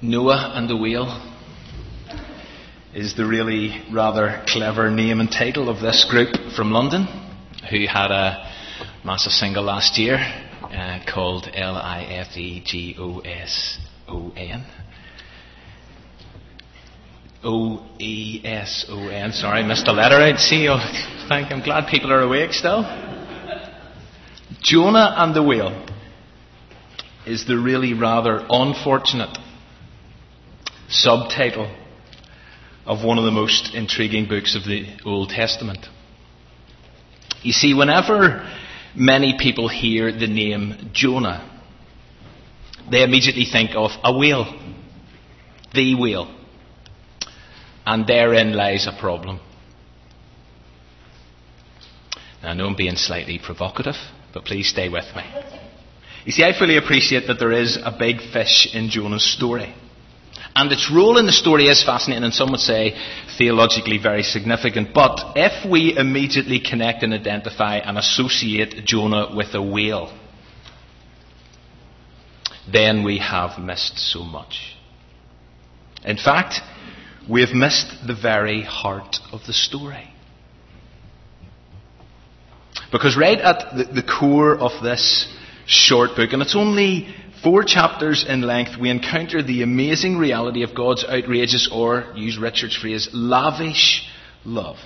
Noah 0.00 0.52
and 0.54 0.70
the 0.70 0.76
Whale 0.76 1.08
is 2.94 3.16
the 3.16 3.26
really 3.26 3.82
rather 3.92 4.44
clever 4.46 4.92
name 4.92 5.18
and 5.18 5.28
title 5.28 5.68
of 5.68 5.80
this 5.80 6.06
group 6.08 6.52
from 6.54 6.70
London 6.70 7.06
who 7.68 7.84
had 7.88 8.12
a 8.12 8.48
massive 9.04 9.32
single 9.32 9.64
last 9.64 9.98
year 9.98 10.14
uh, 10.16 11.00
called 11.12 11.48
L 11.52 11.74
I 11.74 12.02
F 12.02 12.36
E 12.36 12.62
G 12.64 12.94
O 12.96 13.18
S 13.18 13.80
O 14.06 14.32
N. 14.36 14.64
O 17.42 17.84
E 17.98 18.40
S 18.44 18.86
O 18.88 19.08
N. 19.08 19.32
Sorry, 19.32 19.64
missed 19.64 19.88
a 19.88 19.92
letter 19.92 20.14
out. 20.14 20.38
See, 20.38 20.68
oh, 20.68 20.78
thank. 21.28 21.50
I'm 21.50 21.60
glad 21.60 21.88
people 21.88 22.12
are 22.12 22.20
awake 22.20 22.52
still. 22.52 22.82
Jonah 24.62 25.14
and 25.16 25.34
the 25.34 25.42
whale 25.42 25.88
is 27.26 27.48
the 27.48 27.58
really 27.58 27.94
rather 27.94 28.46
unfortunate 28.48 29.37
subtitle 30.88 31.74
of 32.86 33.04
one 33.04 33.18
of 33.18 33.24
the 33.24 33.30
most 33.30 33.74
intriguing 33.74 34.26
books 34.26 34.56
of 34.56 34.64
the 34.64 34.86
Old 35.04 35.28
Testament. 35.28 35.86
You 37.42 37.52
see, 37.52 37.74
whenever 37.74 38.48
many 38.94 39.36
people 39.38 39.68
hear 39.68 40.10
the 40.10 40.26
name 40.26 40.90
Jonah, 40.92 41.60
they 42.90 43.02
immediately 43.02 43.44
think 43.44 43.70
of 43.76 43.90
a 44.02 44.16
whale, 44.16 44.46
the 45.74 45.94
whale. 45.94 46.34
And 47.84 48.06
therein 48.06 48.54
lies 48.54 48.86
a 48.86 48.98
problem. 48.98 49.40
Now, 52.42 52.50
I 52.50 52.54
know 52.54 52.66
I'm 52.66 52.76
being 52.76 52.96
slightly 52.96 53.38
provocative, 53.42 53.96
but 54.32 54.44
please 54.44 54.68
stay 54.68 54.88
with 54.88 55.06
me. 55.16 55.22
You 56.24 56.32
see, 56.32 56.44
I 56.44 56.58
fully 56.58 56.76
appreciate 56.76 57.26
that 57.26 57.38
there 57.38 57.52
is 57.52 57.76
a 57.76 57.94
big 57.98 58.20
fish 58.32 58.68
in 58.74 58.90
Jonah's 58.90 59.24
story. 59.24 59.74
And 60.54 60.72
its 60.72 60.90
role 60.90 61.18
in 61.18 61.26
the 61.26 61.32
story 61.32 61.66
is 61.68 61.84
fascinating 61.84 62.24
and 62.24 62.34
some 62.34 62.50
would 62.50 62.60
say 62.60 62.96
theologically 63.36 63.98
very 63.98 64.22
significant. 64.22 64.92
But 64.92 65.32
if 65.36 65.68
we 65.68 65.96
immediately 65.96 66.58
connect 66.60 67.02
and 67.02 67.14
identify 67.14 67.76
and 67.76 67.96
associate 67.96 68.84
Jonah 68.84 69.34
with 69.34 69.54
a 69.54 69.62
whale, 69.62 70.12
then 72.70 73.04
we 73.04 73.18
have 73.18 73.58
missed 73.58 73.98
so 73.98 74.24
much. 74.24 74.76
In 76.04 76.16
fact, 76.16 76.60
we 77.28 77.40
have 77.42 77.54
missed 77.54 78.06
the 78.06 78.14
very 78.14 78.62
heart 78.62 79.18
of 79.32 79.46
the 79.46 79.52
story. 79.52 80.10
Because 82.90 83.16
right 83.16 83.38
at 83.38 83.76
the, 83.76 83.84
the 83.84 84.02
core 84.02 84.56
of 84.56 84.82
this 84.82 85.28
short 85.66 86.16
book, 86.16 86.32
and 86.32 86.40
it's 86.40 86.56
only 86.56 87.14
four 87.42 87.64
chapters 87.64 88.24
in 88.26 88.42
length, 88.42 88.78
we 88.80 88.90
encounter 88.90 89.42
the 89.42 89.62
amazing 89.62 90.18
reality 90.18 90.62
of 90.62 90.74
God's 90.74 91.04
outrageous, 91.04 91.68
or 91.72 92.12
use 92.14 92.38
Richard's 92.38 92.76
phrase, 92.76 93.08
lavish 93.12 94.08
love 94.44 94.76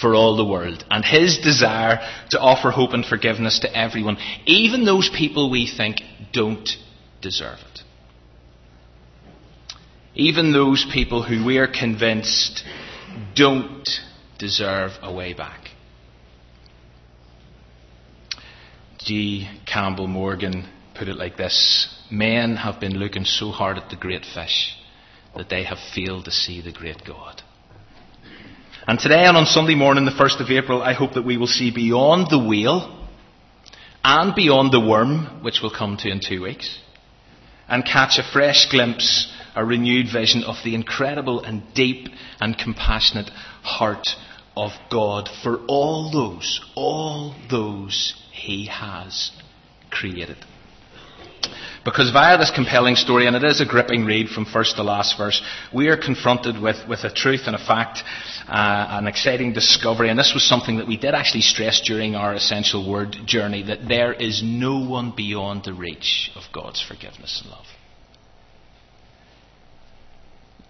for 0.00 0.14
all 0.14 0.36
the 0.36 0.44
world, 0.44 0.84
and 0.90 1.04
his 1.04 1.38
desire 1.38 1.98
to 2.30 2.40
offer 2.40 2.70
hope 2.70 2.92
and 2.92 3.04
forgiveness 3.04 3.60
to 3.60 3.76
everyone, 3.76 4.16
even 4.46 4.84
those 4.84 5.10
people 5.10 5.50
we 5.50 5.66
think 5.66 6.00
don't 6.32 6.68
deserve 7.20 7.58
it. 7.72 7.80
Even 10.14 10.52
those 10.52 10.86
people 10.92 11.22
who 11.22 11.44
we 11.44 11.58
are 11.58 11.68
convinced 11.68 12.64
don't 13.34 13.88
deserve 14.38 14.92
a 15.02 15.12
way 15.12 15.32
back. 15.32 15.68
G. 18.98 19.48
Campbell 19.66 20.06
Morgan 20.06 20.68
put 21.02 21.08
it 21.08 21.16
like 21.16 21.36
this 21.36 21.92
Men 22.12 22.54
have 22.54 22.78
been 22.78 22.92
looking 22.92 23.24
so 23.24 23.50
hard 23.50 23.76
at 23.76 23.90
the 23.90 23.96
great 23.96 24.24
fish 24.24 24.76
that 25.36 25.48
they 25.48 25.64
have 25.64 25.78
failed 25.92 26.26
to 26.26 26.30
see 26.30 26.60
the 26.60 26.70
great 26.70 27.04
God. 27.04 27.42
And 28.86 29.00
today 29.00 29.24
and 29.24 29.36
on 29.36 29.46
Sunday 29.46 29.74
morning, 29.74 30.04
the 30.04 30.12
1st 30.12 30.40
of 30.40 30.50
April, 30.50 30.80
I 30.80 30.92
hope 30.92 31.14
that 31.14 31.24
we 31.24 31.36
will 31.36 31.48
see 31.48 31.72
beyond 31.72 32.28
the 32.30 32.38
whale 32.38 33.08
and 34.04 34.32
beyond 34.36 34.72
the 34.72 34.78
worm, 34.78 35.42
which 35.42 35.58
we'll 35.60 35.76
come 35.76 35.96
to 35.96 36.08
in 36.08 36.20
two 36.24 36.42
weeks, 36.42 36.78
and 37.66 37.84
catch 37.84 38.18
a 38.18 38.32
fresh 38.32 38.70
glimpse, 38.70 39.32
a 39.56 39.64
renewed 39.64 40.06
vision 40.12 40.44
of 40.44 40.54
the 40.62 40.76
incredible 40.76 41.40
and 41.40 41.64
deep 41.74 42.10
and 42.40 42.56
compassionate 42.56 43.30
heart 43.64 44.06
of 44.56 44.70
God 44.88 45.28
for 45.42 45.64
all 45.66 46.12
those, 46.12 46.60
all 46.76 47.34
those 47.50 48.14
He 48.30 48.66
has 48.66 49.32
created. 49.90 50.36
Because 51.84 52.10
via 52.12 52.38
this 52.38 52.50
compelling 52.50 52.94
story, 52.94 53.26
and 53.26 53.34
it 53.34 53.42
is 53.42 53.60
a 53.60 53.66
gripping 53.66 54.04
read 54.04 54.28
from 54.28 54.44
first 54.44 54.76
to 54.76 54.82
last 54.82 55.18
verse, 55.18 55.42
we 55.72 55.88
are 55.88 55.96
confronted 55.96 56.60
with, 56.60 56.76
with 56.88 57.02
a 57.04 57.10
truth 57.10 57.42
and 57.46 57.56
a 57.56 57.58
fact, 57.58 58.04
uh, 58.48 58.86
an 58.90 59.08
exciting 59.08 59.52
discovery, 59.52 60.08
and 60.08 60.18
this 60.18 60.32
was 60.32 60.44
something 60.44 60.76
that 60.76 60.86
we 60.86 60.96
did 60.96 61.14
actually 61.14 61.40
stress 61.40 61.80
during 61.84 62.14
our 62.14 62.34
essential 62.34 62.88
word 62.88 63.16
journey, 63.26 63.64
that 63.64 63.88
there 63.88 64.12
is 64.12 64.42
no 64.44 64.88
one 64.88 65.12
beyond 65.16 65.64
the 65.64 65.74
reach 65.74 66.30
of 66.36 66.42
God's 66.52 66.80
forgiveness 66.80 67.40
and 67.42 67.50
love. 67.50 67.66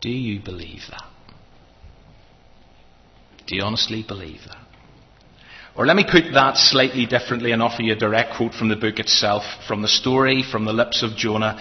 Do 0.00 0.10
you 0.10 0.40
believe 0.40 0.82
that? 0.90 1.04
Do 3.46 3.56
you 3.56 3.62
honestly 3.62 4.02
believe 4.06 4.40
that? 4.48 4.71
Or 5.74 5.86
let 5.86 5.96
me 5.96 6.04
put 6.04 6.32
that 6.34 6.56
slightly 6.58 7.06
differently 7.06 7.52
and 7.52 7.62
offer 7.62 7.82
you 7.82 7.92
a 7.92 7.96
direct 7.96 8.34
quote 8.36 8.52
from 8.52 8.68
the 8.68 8.76
book 8.76 8.98
itself, 8.98 9.42
from 9.66 9.80
the 9.80 9.88
story, 9.88 10.42
from 10.42 10.66
the 10.66 10.72
lips 10.72 11.02
of 11.02 11.16
Jonah, 11.16 11.56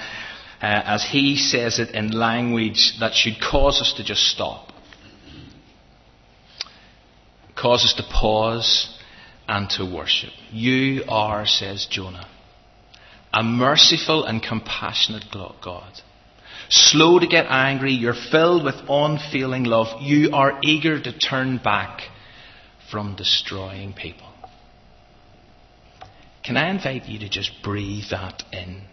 uh, 0.61 0.65
as 0.65 1.03
he 1.03 1.37
says 1.37 1.79
it 1.79 1.91
in 1.91 2.11
language 2.11 2.99
that 2.99 3.13
should 3.13 3.39
cause 3.39 3.79
us 3.79 3.93
to 3.97 4.03
just 4.03 4.23
stop. 4.27 4.67
Cause 7.55 7.85
us 7.85 7.93
to 7.93 8.03
pause 8.03 8.97
and 9.47 9.69
to 9.71 9.85
worship. 9.85 10.31
You 10.51 11.03
are, 11.07 11.45
says 11.45 11.87
Jonah, 11.89 12.27
a 13.33 13.43
merciful 13.43 14.25
and 14.25 14.43
compassionate 14.43 15.25
God. 15.31 16.01
Slow 16.69 17.19
to 17.19 17.27
get 17.27 17.45
angry, 17.49 17.93
you're 17.93 18.13
filled 18.13 18.63
with 18.63 18.75
unfailing 18.89 19.63
love. 19.63 20.01
You 20.01 20.31
are 20.33 20.59
eager 20.63 21.01
to 21.01 21.17
turn 21.17 21.57
back 21.57 22.01
from 22.91 23.15
destroying 23.15 23.93
people. 23.93 24.27
Can 26.43 26.57
I 26.57 26.69
invite 26.69 27.07
you 27.07 27.19
to 27.19 27.29
just 27.29 27.63
breathe 27.63 28.05
that 28.11 28.43
in? 28.51 28.83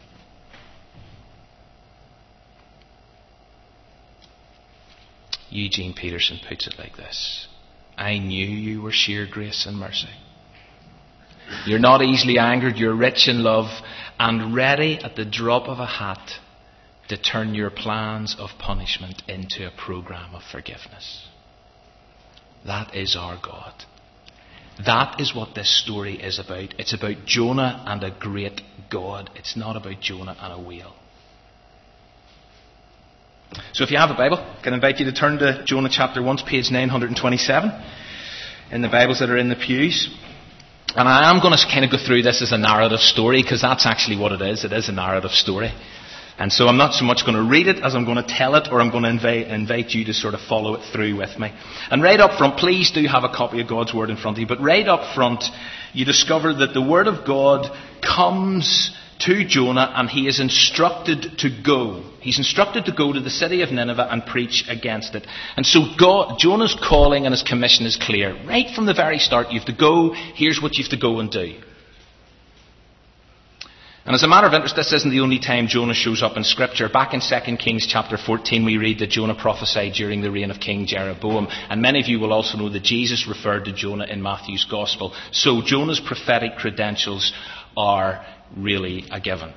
Eugene 5.51 5.95
Peterson 5.95 6.39
puts 6.47 6.67
it 6.67 6.75
like 6.79 6.97
this 6.97 7.49
I 7.97 8.19
knew 8.19 8.47
you 8.47 8.83
were 8.83 8.93
sheer 8.93 9.27
grace 9.29 9.67
and 9.67 9.77
mercy. 9.77 10.09
You're 11.67 11.79
not 11.79 12.03
easily 12.03 12.39
angered, 12.39 12.77
you're 12.77 12.95
rich 12.95 13.27
in 13.27 13.43
love 13.43 13.71
and 14.19 14.55
ready 14.55 14.99
at 15.03 15.17
the 15.17 15.25
drop 15.25 15.67
of 15.67 15.79
a 15.79 15.87
hat 15.87 16.33
to 17.09 17.17
turn 17.17 17.55
your 17.55 17.71
plans 17.71 18.37
of 18.39 18.51
punishment 18.59 19.23
into 19.27 19.67
a 19.67 19.71
program 19.71 20.35
of 20.35 20.43
forgiveness. 20.43 21.27
That 22.67 22.95
is 22.95 23.17
our 23.17 23.39
God. 23.43 23.73
That 24.85 25.21
is 25.21 25.35
what 25.35 25.55
this 25.55 25.83
story 25.83 26.15
is 26.21 26.39
about. 26.39 26.75
It's 26.79 26.95
about 26.95 27.25
Jonah 27.27 27.83
and 27.87 28.03
a 28.05 28.17
great 28.17 28.61
God. 28.91 29.31
It's 29.35 29.57
not 29.57 29.77
about 29.77 30.01
Jonah 30.01 30.37
and 30.41 30.53
a 30.53 30.69
whale. 30.69 30.95
So 33.73 33.83
if 33.85 33.91
you 33.91 33.99
have 33.99 34.11
a 34.11 34.15
Bible, 34.15 34.39
I 34.39 34.63
can 34.63 34.75
invite 34.75 34.99
you 34.99 35.07
to 35.07 35.13
turn 35.13 35.39
to 35.39 35.65
Jonah 35.65 35.89
chapter 35.91 36.23
1, 36.23 36.39
page 36.47 36.71
927 36.71 37.71
in 38.71 38.83
the 38.83 38.89
Bibles 38.89 39.21
that 39.21 39.31
are 39.31 39.39
in 39.39 39.49
the 39.49 39.57
pews. 39.57 40.15
And 40.95 41.09
I 41.09 41.31
am 41.31 41.41
going 41.41 41.57
to 41.57 41.65
kind 41.67 41.85
of 41.85 41.91
go 41.91 41.99
through 41.99 42.23
this 42.23 42.43
as 42.43 42.53
a 42.53 42.59
narrative 42.59 43.01
story 43.01 43.43
because 43.43 43.63
that's 43.63 43.87
actually 43.87 44.19
what 44.19 44.33
it 44.33 44.43
is. 44.43 44.65
It 44.65 44.73
is 44.73 44.89
a 44.89 44.93
narrative 44.93 45.31
story. 45.33 45.73
And 46.39 46.53
so 46.53 46.69
I'm 46.69 46.77
not 46.77 46.95
so 46.95 47.05
much 47.05 47.25
going 47.27 47.37
to 47.37 47.51
read 47.51 47.67
it 47.67 47.83
as 47.83 47.97
I'm 47.97 48.05
going 48.05 48.23
to 48.25 48.27
tell 48.27 48.55
it, 48.55 48.69
or 48.71 48.81
I'm 48.81 48.91
going 48.91 49.03
to 49.03 49.11
invite, 49.11 49.49
invite, 49.49 49.91
you 49.91 50.05
to 50.05 50.15
sort 50.15 50.35
of 50.35 50.41
follow 50.41 50.75
it 50.75 50.93
through 50.93 51.17
with 51.17 51.37
me. 51.37 51.53
And 51.91 52.01
right 52.01 52.21
up 52.21 52.39
front, 52.39 52.59
please 52.59 52.93
do 52.93 53.05
have 53.07 53.25
a 53.25 53.35
copy 53.35 53.61
of 53.61 53.69
God's 53.69 53.93
Word 53.93 54.09
in 54.09 54.17
front 54.17 54.37
of 54.37 54.41
you, 54.41 54.47
but 54.47 54.61
right 54.61 54.87
up 54.87 55.15
front, 55.17 55.43
you 55.93 56.05
discover 56.05 56.55
that 56.55 56.75
the 56.75 56.83
Word 56.83 57.09
of 57.09 57.27
God 57.27 57.67
comes 58.01 58.97
to 59.21 59.45
Jonah 59.45 59.93
and 59.97 60.09
he 60.09 60.29
is 60.29 60.39
instructed 60.39 61.39
to 61.39 61.51
go. 61.65 62.05
He's 62.21 62.39
instructed 62.39 62.85
to 62.85 62.93
go 62.93 63.13
to 63.13 63.21
the 63.21 63.31
city 63.31 63.63
of 63.63 63.73
Nineveh 63.73 64.09
and 64.09 64.25
preach 64.25 64.65
against 64.69 65.17
it. 65.17 65.27
And 65.57 65.67
so 65.67 65.81
God, 65.99 66.39
Jonah's 66.39 66.77
calling 66.81 67.27
and 67.27 67.33
his 67.33 67.43
commission 67.43 67.85
is 67.85 67.99
clear. 68.01 68.35
Right 68.47 68.73
from 68.75 68.87
the 68.87 68.95
very 68.95 69.19
start, 69.19 69.51
you 69.51 69.59
have 69.59 69.67
to 69.67 69.77
go, 69.77 70.13
here's 70.13 70.63
what 70.63 70.77
you 70.77 70.85
have 70.85 70.93
to 70.93 71.01
go 71.01 71.19
and 71.19 71.31
do. 71.31 71.59
And 74.09 74.15
as 74.15 74.23
a 74.23 74.27
matter 74.27 74.47
of 74.47 74.55
interest, 74.55 74.75
this 74.75 74.95
isn't 74.95 75.11
the 75.11 75.21
only 75.21 75.39
time 75.39 75.67
Jonah 75.67 75.93
shows 75.93 76.23
up 76.23 76.39
in 76.39 76.43
Scripture. 76.43 76.89
Back 76.89 77.13
in 77.13 77.21
2 77.21 77.57
Kings 77.59 77.87
chapter 77.87 78.17
14, 78.17 78.65
we 78.65 78.79
read 78.79 79.01
that 79.01 79.11
Jonah 79.11 79.35
prophesied 79.35 79.93
during 79.93 80.23
the 80.23 80.31
reign 80.31 80.51
of 80.51 80.59
King 80.61 80.87
Jeroboam. 80.87 81.47
And 81.69 81.83
many 81.83 82.01
of 82.01 82.09
you 82.09 82.19
will 82.19 82.33
also 82.33 82.57
know 82.57 82.71
that 82.71 82.83
Jesus 82.83 83.29
referred 83.29 83.67
to 83.67 83.73
Jonah 83.75 84.07
in 84.07 84.23
Matthew's 84.23 84.65
Gospel. 84.65 85.13
So 85.31 85.61
Jonah's 85.61 86.01
prophetic 86.01 86.57
credentials 86.57 87.35
are 87.77 88.25
really 88.57 89.05
a 89.11 89.21
given. 89.21 89.53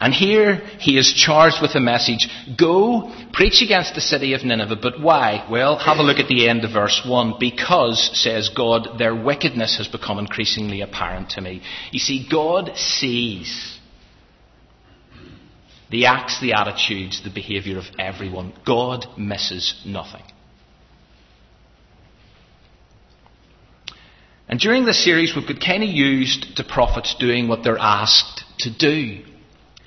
And 0.00 0.12
here 0.12 0.56
he 0.78 0.98
is 0.98 1.12
charged 1.12 1.62
with 1.62 1.74
a 1.74 1.80
message 1.80 2.28
Go, 2.58 3.12
preach 3.32 3.62
against 3.62 3.94
the 3.94 4.00
city 4.00 4.34
of 4.34 4.44
Nineveh. 4.44 4.76
But 4.76 5.00
why? 5.00 5.46
Well, 5.50 5.78
have 5.78 5.98
a 5.98 6.02
look 6.02 6.18
at 6.18 6.28
the 6.28 6.48
end 6.48 6.64
of 6.64 6.72
verse 6.72 7.02
1. 7.06 7.34
Because, 7.40 8.10
says 8.14 8.50
God, 8.50 8.98
their 8.98 9.14
wickedness 9.14 9.78
has 9.78 9.88
become 9.88 10.18
increasingly 10.18 10.82
apparent 10.82 11.30
to 11.30 11.40
me. 11.40 11.62
You 11.90 11.98
see, 11.98 12.26
God 12.30 12.76
sees 12.76 13.78
the 15.90 16.06
acts, 16.06 16.40
the 16.40 16.52
attitudes, 16.52 17.22
the 17.22 17.30
behaviour 17.30 17.78
of 17.78 17.84
everyone. 17.98 18.52
God 18.66 19.06
misses 19.16 19.80
nothing. 19.86 20.22
And 24.48 24.60
during 24.60 24.84
this 24.84 25.02
series, 25.02 25.34
we've 25.34 25.46
got 25.46 25.60
kind 25.60 25.82
of 25.82 25.88
used 25.88 26.56
the 26.56 26.64
prophets 26.64 27.16
doing 27.18 27.48
what 27.48 27.64
they're 27.64 27.78
asked 27.78 28.44
to 28.60 28.70
do. 28.70 29.24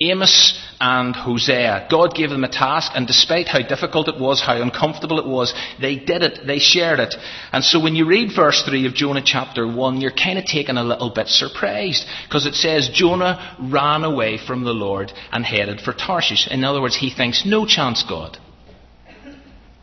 Amos 0.02 0.58
and 0.80 1.14
Hosea. 1.14 1.86
God 1.90 2.14
gave 2.14 2.30
them 2.30 2.44
a 2.44 2.48
task, 2.48 2.92
and 2.94 3.06
despite 3.06 3.48
how 3.48 3.60
difficult 3.60 4.08
it 4.08 4.18
was, 4.18 4.40
how 4.40 4.60
uncomfortable 4.60 5.18
it 5.18 5.26
was, 5.26 5.52
they 5.78 5.96
did 5.96 6.22
it, 6.22 6.46
they 6.46 6.58
shared 6.58 7.00
it. 7.00 7.14
And 7.52 7.62
so 7.62 7.78
when 7.82 7.94
you 7.94 8.06
read 8.06 8.34
verse 8.34 8.62
3 8.66 8.86
of 8.86 8.94
Jonah 8.94 9.22
chapter 9.22 9.70
1, 9.70 10.00
you're 10.00 10.10
kind 10.10 10.38
of 10.38 10.46
taken 10.46 10.78
a 10.78 10.84
little 10.84 11.10
bit 11.10 11.28
surprised, 11.28 12.06
because 12.26 12.46
it 12.46 12.54
says 12.54 12.88
Jonah 12.94 13.56
ran 13.60 14.04
away 14.04 14.38
from 14.38 14.64
the 14.64 14.72
Lord 14.72 15.12
and 15.32 15.44
headed 15.44 15.82
for 15.82 15.92
Tarshish. 15.92 16.48
In 16.50 16.64
other 16.64 16.80
words, 16.80 16.96
he 16.96 17.14
thinks, 17.14 17.44
no 17.44 17.66
chance, 17.66 18.02
God. 18.08 18.38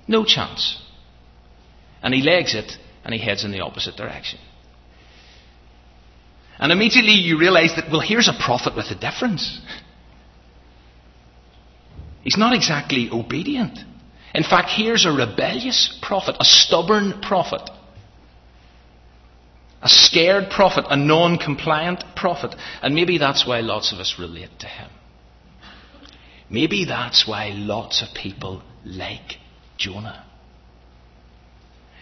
No 0.08 0.25
chance. 0.25 0.81
And 2.02 2.12
he 2.12 2.22
legs 2.22 2.56
it, 2.56 2.72
and 3.04 3.13
he 3.13 3.20
heads 3.20 3.44
in 3.44 3.52
the 3.52 3.62
opposite 3.62 3.96
direction. 3.96 4.40
And 6.60 6.72
immediately 6.72 7.12
you 7.12 7.38
realize 7.38 7.74
that, 7.75 7.92
well, 7.92 8.02
here's 8.02 8.28
a 8.28 8.44
prophet 8.44 8.75
with 8.75 8.88
a 8.88 8.96
difference. 8.96 9.62
He's 12.27 12.35
not 12.35 12.53
exactly 12.53 13.09
obedient. 13.09 13.79
In 14.35 14.44
fact, 14.44 14.69
here's 14.69 15.06
a 15.06 15.12
rebellious 15.13 15.97
prophet, 16.01 16.35
a 16.41 16.44
stubborn 16.44 17.21
prophet, 17.21 17.62
a 19.81 19.88
scared 19.88 20.50
prophet, 20.50 20.83
a 20.89 20.97
non 20.97 21.38
compliant 21.38 22.03
prophet. 22.18 22.53
And 22.81 22.94
maybe 22.94 23.18
that's 23.18 23.47
why 23.47 23.62
lots 23.62 23.94
of 23.94 24.00
us 24.00 24.15
relate 24.19 24.50
to 24.59 24.68
him. 24.68 24.89
Maybe 26.50 26.83
that's 26.83 27.25
why 27.25 27.51
lots 27.56 28.01
of 28.01 28.09
people 28.13 28.62
like 28.83 29.38
Jonah. 29.77 30.25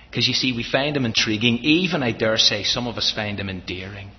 Because 0.10 0.28
you 0.28 0.34
see, 0.34 0.54
we 0.54 0.64
find 0.64 0.98
him 0.98 1.06
intriguing. 1.06 1.60
Even, 1.60 2.02
I 2.02 2.14
dare 2.14 2.40
say, 2.40 2.64
some 2.64 2.88
of 2.88 2.98
us 2.98 3.14
find 3.14 3.40
him 3.40 3.48
endearing. 3.48 4.10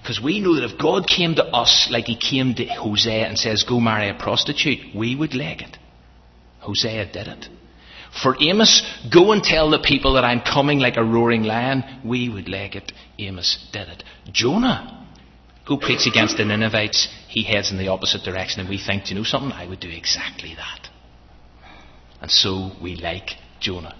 Because 0.00 0.20
we 0.22 0.40
know 0.40 0.54
that 0.54 0.64
if 0.64 0.80
God 0.80 1.06
came 1.06 1.34
to 1.34 1.44
us 1.44 1.88
like 1.90 2.06
he 2.06 2.16
came 2.16 2.54
to 2.54 2.64
Hosea 2.64 3.26
and 3.26 3.38
says, 3.38 3.64
go 3.68 3.80
marry 3.80 4.08
a 4.08 4.14
prostitute, 4.14 4.94
we 4.94 5.14
would 5.14 5.34
leg 5.34 5.62
it. 5.62 5.76
Hosea 6.60 7.12
did 7.12 7.26
it. 7.26 7.46
For 8.22 8.34
Amos, 8.40 8.82
go 9.12 9.32
and 9.32 9.42
tell 9.42 9.70
the 9.70 9.78
people 9.78 10.14
that 10.14 10.24
I'm 10.24 10.40
coming 10.40 10.80
like 10.80 10.96
a 10.96 11.04
roaring 11.04 11.44
lion, 11.44 11.84
we 12.04 12.28
would 12.28 12.48
leg 12.48 12.74
it. 12.76 12.92
Amos 13.18 13.68
did 13.72 13.88
it. 13.88 14.02
Jonah, 14.32 15.06
go 15.66 15.76
preach 15.76 16.06
against 16.06 16.36
the 16.36 16.44
Ninevites, 16.44 17.08
he 17.28 17.44
heads 17.44 17.70
in 17.70 17.78
the 17.78 17.88
opposite 17.88 18.22
direction, 18.22 18.60
and 18.60 18.68
we 18.68 18.78
think, 18.84 19.04
do 19.04 19.10
you 19.10 19.20
know 19.20 19.24
something? 19.24 19.52
I 19.52 19.68
would 19.68 19.80
do 19.80 19.90
exactly 19.90 20.54
that. 20.56 20.88
And 22.20 22.30
so 22.30 22.72
we 22.82 22.96
like 22.96 23.30
Jonah. 23.60 23.94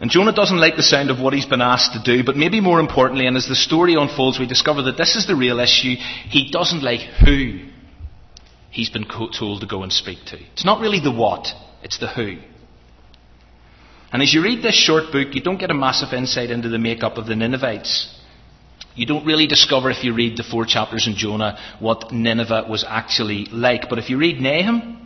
And 0.00 0.10
Jonah 0.10 0.32
doesn't 0.32 0.60
like 0.60 0.76
the 0.76 0.82
sound 0.82 1.10
of 1.10 1.20
what 1.20 1.32
he's 1.32 1.46
been 1.46 1.60
asked 1.60 1.92
to 1.94 2.02
do, 2.02 2.22
but 2.22 2.36
maybe 2.36 2.60
more 2.60 2.78
importantly, 2.78 3.26
and 3.26 3.36
as 3.36 3.48
the 3.48 3.56
story 3.56 3.94
unfolds, 3.94 4.38
we 4.38 4.46
discover 4.46 4.82
that 4.82 4.96
this 4.96 5.16
is 5.16 5.26
the 5.26 5.34
real 5.34 5.58
issue. 5.58 5.96
He 6.28 6.50
doesn't 6.50 6.82
like 6.84 7.00
who 7.00 7.66
he's 8.70 8.90
been 8.90 9.06
told 9.06 9.60
to 9.60 9.66
go 9.66 9.82
and 9.82 9.92
speak 9.92 10.18
to. 10.26 10.38
It's 10.52 10.64
not 10.64 10.80
really 10.80 11.00
the 11.00 11.10
what, 11.10 11.48
it's 11.82 11.98
the 11.98 12.06
who. 12.06 12.38
And 14.12 14.22
as 14.22 14.32
you 14.32 14.42
read 14.42 14.62
this 14.62 14.76
short 14.76 15.10
book, 15.12 15.34
you 15.34 15.42
don't 15.42 15.58
get 15.58 15.70
a 15.70 15.74
massive 15.74 16.12
insight 16.12 16.50
into 16.50 16.68
the 16.68 16.78
makeup 16.78 17.18
of 17.18 17.26
the 17.26 17.34
Ninevites. 17.34 18.14
You 18.94 19.06
don't 19.06 19.26
really 19.26 19.46
discover, 19.46 19.90
if 19.90 20.02
you 20.02 20.14
read 20.14 20.36
the 20.36 20.42
four 20.44 20.64
chapters 20.64 21.06
in 21.06 21.14
Jonah, 21.14 21.58
what 21.78 22.12
Nineveh 22.12 22.66
was 22.68 22.84
actually 22.88 23.46
like. 23.46 23.88
But 23.90 23.98
if 23.98 24.10
you 24.10 24.16
read 24.16 24.40
Nahum, 24.40 24.97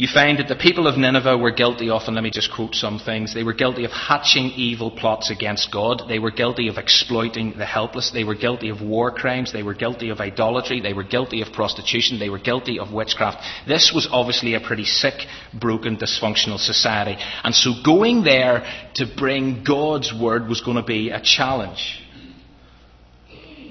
you 0.00 0.08
find 0.08 0.38
that 0.38 0.48
the 0.48 0.56
people 0.56 0.86
of 0.86 0.96
Nineveh 0.96 1.36
were 1.36 1.50
guilty 1.50 1.90
of, 1.90 2.00
and 2.06 2.14
let 2.14 2.24
me 2.24 2.30
just 2.30 2.50
quote 2.50 2.74
some 2.74 2.98
things, 2.98 3.34
they 3.34 3.44
were 3.44 3.52
guilty 3.52 3.84
of 3.84 3.90
hatching 3.90 4.46
evil 4.56 4.90
plots 4.90 5.30
against 5.30 5.70
God. 5.70 6.04
They 6.08 6.18
were 6.18 6.30
guilty 6.30 6.68
of 6.68 6.78
exploiting 6.78 7.52
the 7.58 7.66
helpless. 7.66 8.10
They 8.10 8.24
were 8.24 8.34
guilty 8.34 8.70
of 8.70 8.80
war 8.80 9.10
crimes. 9.10 9.52
They 9.52 9.62
were 9.62 9.74
guilty 9.74 10.08
of 10.08 10.18
idolatry. 10.18 10.80
They 10.80 10.94
were 10.94 11.02
guilty 11.02 11.42
of 11.42 11.52
prostitution. 11.52 12.18
They 12.18 12.30
were 12.30 12.38
guilty 12.38 12.78
of 12.78 12.94
witchcraft. 12.94 13.44
This 13.68 13.92
was 13.94 14.08
obviously 14.10 14.54
a 14.54 14.60
pretty 14.60 14.86
sick, 14.86 15.26
broken, 15.52 15.98
dysfunctional 15.98 16.58
society. 16.58 17.18
And 17.44 17.54
so 17.54 17.74
going 17.84 18.24
there 18.24 18.64
to 18.94 19.04
bring 19.04 19.64
God's 19.64 20.14
word 20.18 20.48
was 20.48 20.62
going 20.62 20.78
to 20.78 20.82
be 20.82 21.10
a 21.10 21.20
challenge. 21.20 22.00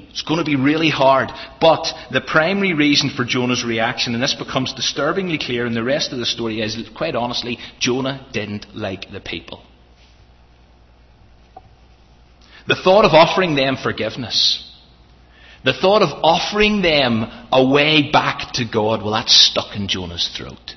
It's 0.09 0.23
going 0.23 0.39
to 0.39 0.45
be 0.45 0.55
really 0.55 0.89
hard. 0.89 1.29
But 1.61 1.87
the 2.11 2.21
primary 2.21 2.73
reason 2.73 3.09
for 3.09 3.25
Jonah's 3.25 3.63
reaction, 3.63 4.13
and 4.13 4.23
this 4.23 4.33
becomes 4.33 4.73
disturbingly 4.73 5.37
clear 5.37 5.65
in 5.65 5.73
the 5.73 5.83
rest 5.83 6.11
of 6.11 6.19
the 6.19 6.25
story, 6.25 6.61
is 6.61 6.89
quite 6.95 7.15
honestly, 7.15 7.59
Jonah 7.79 8.27
didn't 8.33 8.75
like 8.75 9.11
the 9.11 9.19
people. 9.19 9.63
The 12.67 12.75
thought 12.75 13.05
of 13.05 13.13
offering 13.13 13.55
them 13.55 13.77
forgiveness, 13.81 14.65
the 15.63 15.73
thought 15.73 16.01
of 16.01 16.09
offering 16.23 16.81
them 16.81 17.25
a 17.51 17.67
way 17.67 18.11
back 18.11 18.53
to 18.53 18.65
God, 18.65 19.01
well, 19.01 19.13
that's 19.13 19.35
stuck 19.35 19.75
in 19.75 19.87
Jonah's 19.87 20.29
throat. 20.35 20.75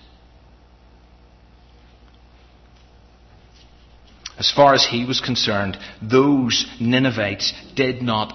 As 4.38 4.50
far 4.50 4.74
as 4.74 4.84
he 4.84 5.04
was 5.04 5.20
concerned, 5.20 5.78
those 6.00 6.66
Ninevites 6.80 7.52
did 7.76 8.02
not 8.02 8.34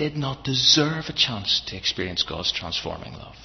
did 0.00 0.16
not 0.16 0.42
deserve 0.44 1.04
a 1.08 1.12
chance 1.12 1.60
to 1.66 1.76
experience 1.76 2.22
God's 2.22 2.50
transforming 2.50 3.12
love. 3.12 3.36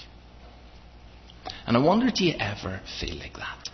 And 1.68 1.76
I 1.76 1.82
wonder, 1.82 2.10
do 2.10 2.24
you 2.24 2.34
ever 2.40 2.80
feel 2.98 3.18
like 3.18 3.34
that? 3.34 3.70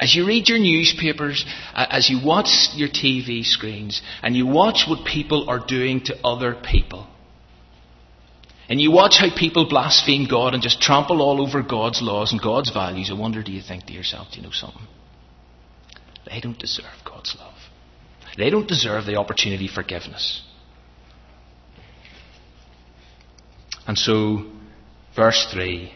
As 0.00 0.14
you 0.14 0.26
read 0.26 0.48
your 0.48 0.58
newspapers, 0.58 1.44
as 1.74 2.08
you 2.08 2.26
watch 2.26 2.70
your 2.74 2.88
TV 2.88 3.44
screens, 3.44 4.00
and 4.22 4.34
you 4.34 4.46
watch 4.46 4.86
what 4.88 5.04
people 5.04 5.50
are 5.50 5.62
doing 5.64 6.00
to 6.04 6.16
other 6.26 6.54
people, 6.54 7.06
and 8.66 8.80
you 8.80 8.90
watch 8.90 9.18
how 9.18 9.28
people 9.36 9.68
blaspheme 9.68 10.26
God 10.26 10.54
and 10.54 10.62
just 10.62 10.80
trample 10.80 11.20
all 11.20 11.42
over 11.42 11.62
God's 11.62 12.00
laws 12.00 12.32
and 12.32 12.40
God's 12.40 12.70
values, 12.70 13.10
I 13.10 13.14
wonder, 13.20 13.42
do 13.42 13.52
you 13.52 13.60
think 13.60 13.84
to 13.86 13.92
yourself, 13.92 14.28
do 14.30 14.38
you 14.38 14.42
know 14.42 14.52
something? 14.52 14.86
They 16.24 16.40
don't 16.40 16.58
deserve 16.58 16.96
God's 17.04 17.36
love. 17.38 17.58
They 18.38 18.48
don't 18.48 18.66
deserve 18.66 19.04
the 19.04 19.16
opportunity 19.16 19.68
for 19.68 19.82
forgiveness. 19.82 20.42
And 23.86 23.98
so, 23.98 24.44
verse 25.16 25.46
3 25.52 25.92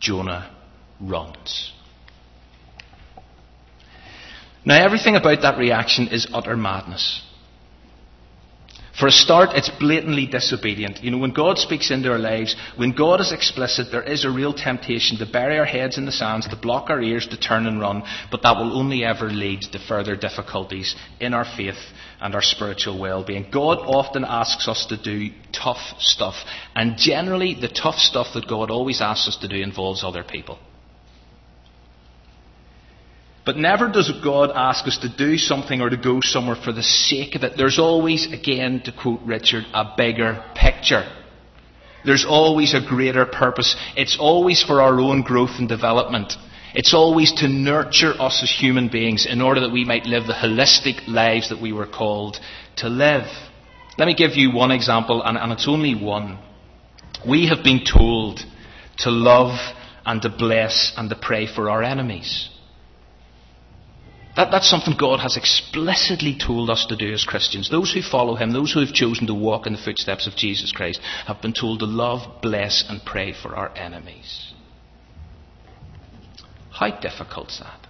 Jonah 0.00 0.54
runs. 1.00 1.72
Now, 4.64 4.84
everything 4.84 5.16
about 5.16 5.42
that 5.42 5.58
reaction 5.58 6.08
is 6.08 6.26
utter 6.32 6.56
madness. 6.56 7.22
For 8.98 9.06
a 9.06 9.12
start, 9.12 9.50
it's 9.52 9.70
blatantly 9.70 10.26
disobedient. 10.26 11.04
You 11.04 11.12
know, 11.12 11.18
when 11.18 11.32
God 11.32 11.56
speaks 11.58 11.92
into 11.92 12.10
our 12.10 12.18
lives, 12.18 12.56
when 12.74 12.90
God 12.90 13.20
is 13.20 13.30
explicit, 13.30 13.92
there 13.92 14.02
is 14.02 14.24
a 14.24 14.30
real 14.30 14.52
temptation 14.52 15.18
to 15.18 15.26
bury 15.26 15.56
our 15.56 15.64
heads 15.64 15.98
in 15.98 16.04
the 16.04 16.10
sands, 16.10 16.48
to 16.48 16.56
block 16.56 16.90
our 16.90 17.00
ears, 17.00 17.28
to 17.28 17.38
turn 17.38 17.66
and 17.66 17.80
run, 17.80 18.02
but 18.32 18.42
that 18.42 18.56
will 18.56 18.76
only 18.76 19.04
ever 19.04 19.30
lead 19.30 19.62
to 19.62 19.78
further 19.78 20.16
difficulties 20.16 20.96
in 21.20 21.32
our 21.32 21.44
faith 21.44 21.78
and 22.20 22.34
our 22.34 22.42
spiritual 22.42 22.98
well-being. 22.98 23.46
God 23.52 23.78
often 23.78 24.24
asks 24.24 24.66
us 24.66 24.86
to 24.86 25.00
do 25.00 25.32
tough 25.52 25.94
stuff, 26.00 26.34
and 26.74 26.96
generally 26.96 27.54
the 27.54 27.68
tough 27.68 27.96
stuff 27.96 28.34
that 28.34 28.48
God 28.48 28.68
always 28.68 29.00
asks 29.00 29.28
us 29.28 29.36
to 29.42 29.48
do 29.48 29.62
involves 29.62 30.02
other 30.02 30.24
people. 30.24 30.58
But 33.48 33.56
never 33.56 33.88
does 33.88 34.12
God 34.22 34.50
ask 34.54 34.86
us 34.86 34.98
to 34.98 35.08
do 35.08 35.38
something 35.38 35.80
or 35.80 35.88
to 35.88 35.96
go 35.96 36.20
somewhere 36.20 36.54
for 36.54 36.70
the 36.70 36.82
sake 36.82 37.34
of 37.34 37.44
it. 37.44 37.56
There's 37.56 37.78
always, 37.78 38.30
again, 38.30 38.82
to 38.84 38.92
quote 38.92 39.22
Richard, 39.22 39.64
a 39.72 39.94
bigger 39.96 40.44
picture. 40.54 41.10
There's 42.04 42.26
always 42.26 42.74
a 42.74 42.86
greater 42.86 43.24
purpose. 43.24 43.74
It's 43.96 44.18
always 44.20 44.62
for 44.62 44.82
our 44.82 45.00
own 45.00 45.22
growth 45.22 45.52
and 45.58 45.66
development. 45.66 46.34
It's 46.74 46.92
always 46.92 47.32
to 47.40 47.48
nurture 47.48 48.12
us 48.20 48.42
as 48.42 48.50
human 48.50 48.88
beings 48.88 49.24
in 49.24 49.40
order 49.40 49.62
that 49.62 49.72
we 49.72 49.86
might 49.86 50.04
live 50.04 50.26
the 50.26 50.34
holistic 50.34 51.08
lives 51.08 51.48
that 51.48 51.62
we 51.62 51.72
were 51.72 51.86
called 51.86 52.38
to 52.76 52.90
live. 52.90 53.28
Let 53.96 54.08
me 54.08 54.14
give 54.14 54.32
you 54.32 54.52
one 54.52 54.72
example, 54.72 55.22
and, 55.22 55.38
and 55.38 55.52
it's 55.52 55.66
only 55.66 55.94
one. 55.94 56.38
We 57.26 57.46
have 57.46 57.64
been 57.64 57.80
told 57.82 58.40
to 58.98 59.10
love 59.10 59.58
and 60.04 60.20
to 60.20 60.28
bless 60.28 60.92
and 60.98 61.08
to 61.08 61.16
pray 61.16 61.46
for 61.46 61.70
our 61.70 61.82
enemies. 61.82 62.50
That, 64.38 64.52
that's 64.52 64.70
something 64.70 64.94
God 64.96 65.18
has 65.18 65.36
explicitly 65.36 66.38
told 66.38 66.70
us 66.70 66.86
to 66.90 66.96
do 66.96 67.12
as 67.12 67.24
Christians. 67.24 67.68
Those 67.68 67.92
who 67.92 68.02
follow 68.02 68.36
Him, 68.36 68.52
those 68.52 68.72
who 68.72 68.78
have 68.78 68.94
chosen 68.94 69.26
to 69.26 69.34
walk 69.34 69.66
in 69.66 69.72
the 69.72 69.80
footsteps 69.80 70.28
of 70.28 70.36
Jesus 70.36 70.70
Christ, 70.70 71.00
have 71.26 71.42
been 71.42 71.52
told 71.52 71.80
to 71.80 71.86
love, 71.86 72.40
bless, 72.40 72.84
and 72.88 73.04
pray 73.04 73.32
for 73.32 73.56
our 73.56 73.76
enemies. 73.76 74.52
How 76.70 77.00
difficult 77.00 77.50
is 77.50 77.58
that? 77.58 77.88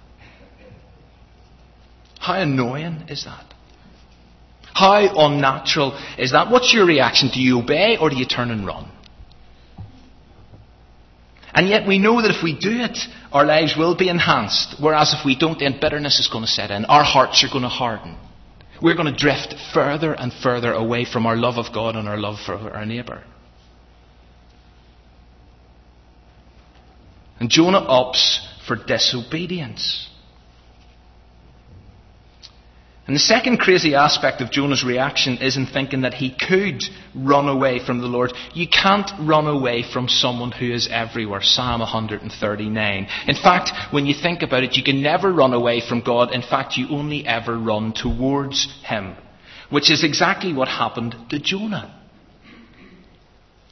How 2.18 2.40
annoying 2.40 3.04
is 3.10 3.24
that? 3.24 3.44
How 4.72 5.06
unnatural 5.26 6.02
is 6.16 6.32
that? 6.32 6.50
What's 6.50 6.72
your 6.72 6.86
reaction? 6.86 7.28
Do 7.30 7.42
you 7.42 7.58
obey 7.58 7.98
or 8.00 8.08
do 8.08 8.16
you 8.16 8.24
turn 8.24 8.50
and 8.50 8.66
run? 8.66 8.90
And 11.52 11.68
yet 11.68 11.86
we 11.86 11.98
know 11.98 12.22
that 12.22 12.30
if 12.30 12.42
we 12.42 12.58
do 12.58 12.70
it, 12.70 12.98
our 13.32 13.44
lives 13.44 13.76
will 13.76 13.96
be 13.96 14.08
enhanced. 14.08 14.76
Whereas 14.80 15.12
if 15.12 15.24
we 15.24 15.36
don't, 15.36 15.58
then 15.58 15.78
bitterness 15.80 16.18
is 16.18 16.28
going 16.28 16.44
to 16.44 16.50
set 16.50 16.70
in. 16.70 16.84
Our 16.86 17.04
hearts 17.04 17.44
are 17.44 17.48
going 17.52 17.62
to 17.62 17.68
harden. 17.68 18.16
We're 18.80 18.94
going 18.94 19.12
to 19.12 19.18
drift 19.18 19.54
further 19.74 20.12
and 20.14 20.32
further 20.32 20.72
away 20.72 21.04
from 21.04 21.26
our 21.26 21.36
love 21.36 21.58
of 21.58 21.74
God 21.74 21.96
and 21.96 22.08
our 22.08 22.18
love 22.18 22.36
for 22.44 22.54
our 22.54 22.86
neighbour. 22.86 23.24
And 27.40 27.50
Jonah 27.50 27.80
opts 27.80 28.38
for 28.66 28.76
disobedience. 28.76 30.08
And 33.08 33.16
the 33.16 33.20
second 33.20 33.56
crazy 33.56 33.94
aspect 33.94 34.42
of 34.42 34.50
Jonah's 34.50 34.84
reaction 34.84 35.38
is 35.38 35.56
in 35.56 35.64
thinking 35.64 36.02
that 36.02 36.12
he 36.12 36.28
could 36.28 36.84
run 37.14 37.48
away 37.48 37.78
from 37.78 38.00
the 38.00 38.06
Lord. 38.06 38.34
You 38.52 38.68
can't 38.68 39.10
run 39.18 39.46
away 39.46 39.82
from 39.82 40.08
someone 40.08 40.52
who 40.52 40.70
is 40.70 40.90
everywhere. 40.92 41.40
Psalm 41.42 41.80
139. 41.80 43.08
In 43.26 43.34
fact, 43.34 43.70
when 43.94 44.04
you 44.04 44.12
think 44.12 44.42
about 44.42 44.62
it, 44.62 44.76
you 44.76 44.82
can 44.82 45.00
never 45.00 45.32
run 45.32 45.54
away 45.54 45.80
from 45.80 46.02
God. 46.02 46.34
In 46.34 46.42
fact, 46.42 46.76
you 46.76 46.86
only 46.90 47.26
ever 47.26 47.56
run 47.58 47.94
towards 47.94 48.70
Him. 48.84 49.16
Which 49.70 49.90
is 49.90 50.04
exactly 50.04 50.52
what 50.52 50.68
happened 50.68 51.16
to 51.30 51.38
Jonah. 51.38 51.97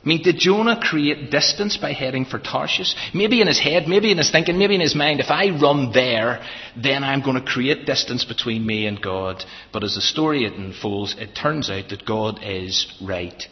I 0.07 0.09
mean, 0.09 0.23
did 0.23 0.39
Jonah 0.39 0.79
create 0.81 1.33
distance 1.33 1.77
by 1.77 1.93
heading 1.93 2.27
for 2.27 2.39
Tarshish? 2.39 2.95
Maybe 3.13 3.41
in 3.41 3.49
his 3.49 3.59
head, 3.59 3.89
maybe 3.89 4.13
in 4.13 4.19
his 4.19 4.31
thinking, 4.31 4.57
maybe 4.57 4.77
in 4.77 4.81
his 4.81 4.95
mind, 4.95 5.19
if 5.19 5.33
I 5.33 5.49
run 5.61 5.91
there, 5.93 6.47
then 6.81 7.03
I'm 7.03 7.23
going 7.23 7.35
to 7.35 7.45
create 7.45 7.87
distance 7.87 8.25
between 8.25 8.65
me 8.65 8.87
and 8.87 9.03
God. 9.03 9.45
But 9.73 9.83
as 9.83 9.97
the 9.97 10.01
story 10.01 10.45
unfolds, 10.45 11.17
it 11.19 11.35
turns 11.35 11.69
out 11.69 11.89
that 11.89 12.07
God 12.07 12.39
is 12.41 12.87
right 13.03 13.43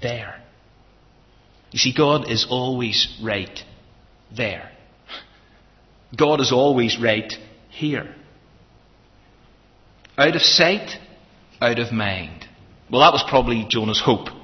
there. 0.00 0.40
You 1.70 1.78
see, 1.78 1.92
God 1.94 2.30
is 2.30 2.46
always 2.48 3.20
right 3.22 3.60
there. 4.34 4.72
God 6.16 6.40
is 6.40 6.50
always 6.50 6.98
right 6.98 7.30
here. 7.68 8.14
Out 10.16 10.34
of 10.34 10.40
sight, 10.40 10.96
out 11.60 11.78
of 11.78 11.92
mind. 11.92 12.46
Well, 12.90 13.02
that 13.02 13.12
was 13.12 13.22
probably 13.28 13.66
Jonah's 13.68 14.00
hope. 14.00 14.39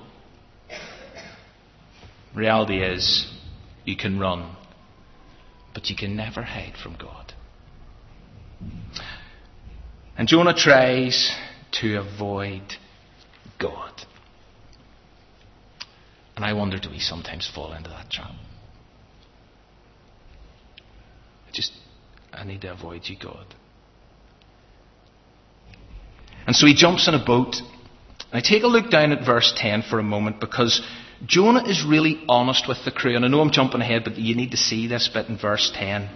Reality 2.36 2.82
is, 2.82 3.32
you 3.86 3.96
can 3.96 4.20
run, 4.20 4.54
but 5.72 5.88
you 5.88 5.96
can 5.96 6.14
never 6.14 6.42
hide 6.42 6.74
from 6.80 6.94
God. 7.00 7.32
And 10.18 10.28
Jonah 10.28 10.54
tries 10.54 11.34
to 11.80 11.96
avoid 11.98 12.62
God. 13.58 14.02
And 16.36 16.44
I 16.44 16.52
wonder 16.52 16.78
do 16.78 16.90
we 16.90 16.98
sometimes 16.98 17.50
fall 17.52 17.72
into 17.72 17.88
that 17.88 18.10
trap? 18.10 18.32
Just, 21.54 21.72
I 22.34 22.44
need 22.44 22.60
to 22.60 22.72
avoid 22.72 23.02
you, 23.06 23.16
God. 23.18 23.46
And 26.46 26.54
so 26.54 26.66
he 26.66 26.74
jumps 26.74 27.08
in 27.08 27.14
a 27.14 27.24
boat. 27.24 27.56
And 28.30 28.34
I 28.34 28.46
take 28.46 28.62
a 28.62 28.66
look 28.66 28.90
down 28.90 29.12
at 29.12 29.24
verse 29.24 29.54
10 29.56 29.84
for 29.88 29.98
a 29.98 30.02
moment 30.02 30.38
because 30.38 30.86
Jonah 31.24 31.64
is 31.66 31.84
really 31.84 32.22
honest 32.28 32.68
with 32.68 32.84
the 32.84 32.90
crew. 32.90 33.16
And 33.16 33.24
I 33.24 33.28
know 33.28 33.40
I'm 33.40 33.50
jumping 33.50 33.80
ahead, 33.80 34.04
but 34.04 34.18
you 34.18 34.34
need 34.34 34.50
to 34.50 34.56
see 34.56 34.86
this 34.86 35.08
bit 35.08 35.28
in 35.28 35.38
verse 35.38 35.72
10. 35.74 36.08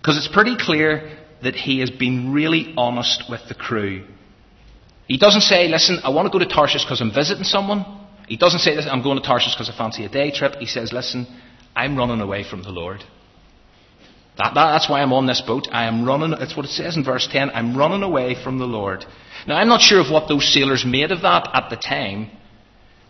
Because 0.00 0.16
it's 0.16 0.28
pretty 0.28 0.56
clear 0.58 1.18
that 1.42 1.54
he 1.54 1.80
has 1.80 1.90
been 1.90 2.32
really 2.32 2.74
honest 2.76 3.24
with 3.30 3.40
the 3.48 3.54
crew. 3.54 4.06
He 5.06 5.18
doesn't 5.18 5.42
say, 5.42 5.68
listen, 5.68 5.98
I 6.04 6.10
want 6.10 6.26
to 6.26 6.32
go 6.32 6.38
to 6.38 6.52
Tarshish 6.52 6.84
because 6.84 7.00
I'm 7.00 7.12
visiting 7.12 7.44
someone. 7.44 7.84
He 8.28 8.36
doesn't 8.36 8.60
say, 8.60 8.76
I'm 8.78 9.02
going 9.02 9.20
to 9.20 9.26
Tarshish 9.26 9.54
because 9.54 9.68
I 9.68 9.76
fancy 9.76 10.04
a 10.04 10.08
day 10.08 10.30
trip. 10.30 10.56
He 10.56 10.66
says, 10.66 10.92
listen, 10.92 11.26
I'm 11.74 11.96
running 11.96 12.20
away 12.20 12.44
from 12.44 12.62
the 12.62 12.70
Lord. 12.70 13.02
That, 14.38 14.54
that, 14.54 14.72
that's 14.72 14.88
why 14.88 15.02
I'm 15.02 15.12
on 15.12 15.26
this 15.26 15.40
boat. 15.40 15.68
I 15.72 15.86
am 15.86 16.04
running, 16.04 16.30
that's 16.30 16.56
what 16.56 16.64
it 16.64 16.70
says 16.70 16.96
in 16.96 17.04
verse 17.04 17.28
10. 17.30 17.50
I'm 17.50 17.76
running 17.76 18.02
away 18.02 18.36
from 18.42 18.58
the 18.58 18.66
Lord. 18.66 19.04
Now, 19.46 19.56
I'm 19.56 19.68
not 19.68 19.80
sure 19.80 20.00
of 20.00 20.10
what 20.10 20.28
those 20.28 20.52
sailors 20.52 20.84
made 20.84 21.10
of 21.10 21.22
that 21.22 21.50
at 21.52 21.70
the 21.70 21.76
time. 21.76 22.30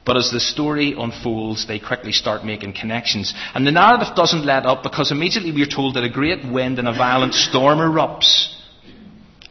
But 0.05 0.17
as 0.17 0.31
the 0.31 0.41
story 0.41 0.95
unfolds, 0.97 1.67
they 1.67 1.79
quickly 1.79 2.13
start 2.13 2.45
making 2.45 2.73
connections. 2.73 3.35
And 3.55 3.67
the 3.67 3.71
narrative 3.71 4.15
doesn't 4.17 4.45
let 4.45 4.65
up 4.65 4.83
because 4.83 5.13
immediately 5.13 5.53
we're 5.53 5.67
told 5.67 5.95
that 5.97 6.05
a 6.05 6.09
great 6.09 6.45
wind 6.51 6.79
and 6.79 6.89
a 6.89 6.93
violent 6.93 7.35
storm 7.35 7.79
erupts. 7.79 8.55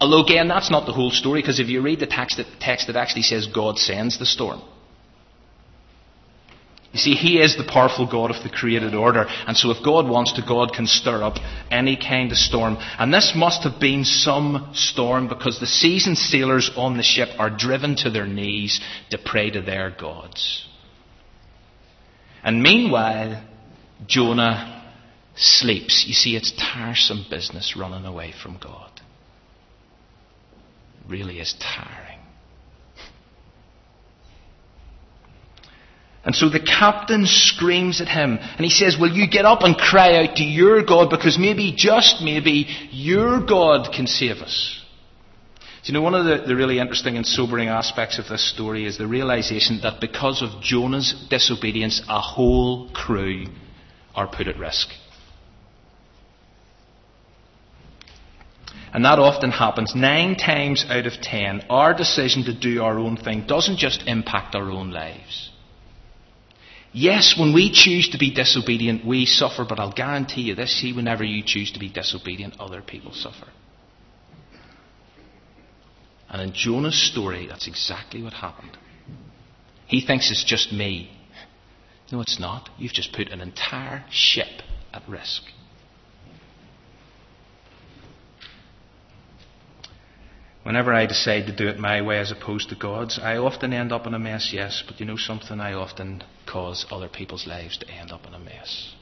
Although, 0.01 0.23
again, 0.23 0.47
that's 0.47 0.71
not 0.71 0.85
the 0.85 0.93
whole 0.93 1.11
story 1.11 1.41
because 1.41 1.59
if 1.59 1.67
you 1.67 1.81
read 1.81 1.99
the 1.99 2.07
text, 2.07 2.41
text, 2.59 2.89
it 2.89 2.95
actually 2.95 3.23
says 3.23 3.47
God 3.47 3.77
sends 3.77 4.17
the 4.17 4.25
storm. 4.25 4.61
You 6.91 6.99
see, 6.99 7.13
He 7.13 7.39
is 7.39 7.55
the 7.55 7.63
powerful 7.63 8.07
God 8.07 8.31
of 8.31 8.41
the 8.41 8.49
created 8.49 8.95
order. 8.95 9.25
And 9.47 9.55
so 9.55 9.69
if 9.69 9.83
God 9.83 10.07
wants 10.07 10.33
to, 10.33 10.41
God 10.41 10.73
can 10.73 10.87
stir 10.87 11.21
up 11.21 11.35
any 11.69 11.95
kind 11.95 12.31
of 12.31 12.37
storm. 12.37 12.77
And 12.97 13.13
this 13.13 13.33
must 13.35 13.63
have 13.63 13.79
been 13.79 14.03
some 14.03 14.71
storm 14.73 15.27
because 15.27 15.59
the 15.59 15.67
seasoned 15.67 16.17
sailors 16.17 16.71
on 16.75 16.97
the 16.97 17.03
ship 17.03 17.29
are 17.37 17.55
driven 17.55 17.95
to 17.97 18.09
their 18.09 18.25
knees 18.25 18.81
to 19.11 19.19
pray 19.23 19.51
to 19.51 19.61
their 19.61 19.91
gods. 19.91 20.67
And 22.43 22.63
meanwhile, 22.63 23.43
Jonah 24.07 24.91
sleeps. 25.35 26.05
You 26.07 26.13
see, 26.13 26.35
it's 26.35 26.51
tiresome 26.51 27.25
business 27.29 27.75
running 27.77 28.05
away 28.05 28.33
from 28.41 28.57
God. 28.57 28.91
It 31.01 31.11
really 31.11 31.39
is 31.39 31.55
tiring. 31.59 32.08
And 36.23 36.35
so 36.35 36.49
the 36.49 36.59
captain 36.59 37.25
screams 37.25 38.01
at 38.01 38.07
him 38.07 38.37
and 38.39 38.59
he 38.59 38.69
says, 38.69 38.97
Will 38.99 39.11
you 39.11 39.27
get 39.27 39.45
up 39.45 39.63
and 39.63 39.77
cry 39.77 40.17
out 40.17 40.35
to 40.35 40.43
your 40.43 40.83
God 40.83 41.09
because 41.09 41.37
maybe, 41.39 41.73
just 41.75 42.21
maybe, 42.21 42.67
your 42.91 43.45
God 43.45 43.93
can 43.93 44.05
save 44.05 44.37
us? 44.37 44.83
Do 45.83 45.93
you 45.93 45.93
know 45.93 46.03
one 46.03 46.15
of 46.15 46.25
the, 46.25 46.45
the 46.45 46.55
really 46.57 46.77
interesting 46.77 47.15
and 47.15 47.25
sobering 47.25 47.69
aspects 47.69 48.19
of 48.19 48.27
this 48.27 48.47
story 48.47 48.85
is 48.85 48.97
the 48.97 49.07
realization 49.07 49.79
that 49.81 50.01
because 50.01 50.41
of 50.41 50.61
Jonah's 50.61 51.13
disobedience, 51.29 52.01
a 52.09 52.19
whole 52.19 52.91
crew 52.91 53.45
are 54.13 54.27
put 54.27 54.47
at 54.47 54.59
risk. 54.59 54.89
And 58.93 59.05
that 59.05 59.19
often 59.19 59.51
happens 59.51 59.95
nine 59.95 60.35
times 60.35 60.85
out 60.89 61.05
of 61.05 61.13
ten. 61.21 61.63
Our 61.69 61.93
decision 61.93 62.43
to 62.45 62.53
do 62.53 62.81
our 62.83 62.99
own 62.99 63.15
thing 63.15 63.45
doesn't 63.47 63.77
just 63.77 64.03
impact 64.05 64.55
our 64.55 64.69
own 64.69 64.91
lives. 64.91 65.51
Yes, 66.91 67.35
when 67.37 67.53
we 67.53 67.71
choose 67.71 68.09
to 68.09 68.17
be 68.17 68.33
disobedient, 68.33 69.05
we 69.05 69.25
suffer, 69.25 69.63
but 69.67 69.79
I'll 69.79 69.91
guarantee 69.91 70.41
you 70.41 70.55
this 70.55 70.79
see, 70.79 70.93
whenever 70.93 71.23
you 71.23 71.43
choose 71.45 71.71
to 71.73 71.79
be 71.79 71.89
disobedient, 71.89 72.59
other 72.59 72.81
people 72.81 73.13
suffer. 73.13 73.47
And 76.29 76.41
in 76.41 76.53
Jonah's 76.53 77.01
story, 77.11 77.47
that's 77.47 77.67
exactly 77.67 78.23
what 78.23 78.33
happened. 78.33 78.77
He 79.87 80.05
thinks 80.05 80.29
it's 80.29 80.43
just 80.43 80.71
me. 80.71 81.11
No, 82.11 82.21
it's 82.21 82.39
not. 82.39 82.69
You've 82.77 82.93
just 82.93 83.13
put 83.13 83.29
an 83.29 83.41
entire 83.41 84.03
ship 84.09 84.61
at 84.93 85.07
risk. 85.07 85.43
Whenever 90.63 90.93
I 90.93 91.05
decide 91.05 91.47
to 91.47 91.55
do 91.55 91.67
it 91.69 91.79
my 91.79 92.01
way 92.01 92.19
as 92.19 92.31
opposed 92.31 92.69
to 92.69 92.75
God's, 92.75 93.17
I 93.17 93.37
often 93.37 93.71
end 93.71 93.91
up 93.91 94.05
in 94.05 94.13
a 94.13 94.19
mess, 94.19 94.51
yes, 94.53 94.83
but 94.85 94.99
you 94.99 95.05
know 95.05 95.15
something? 95.15 95.59
I 95.59 95.73
often 95.73 96.23
cause 96.45 96.85
other 96.91 97.07
people's 97.07 97.47
lives 97.47 97.77
to 97.77 97.89
end 97.89 98.11
up 98.11 98.25
in 98.27 98.33
a 98.33 98.39
mess. 98.39 98.93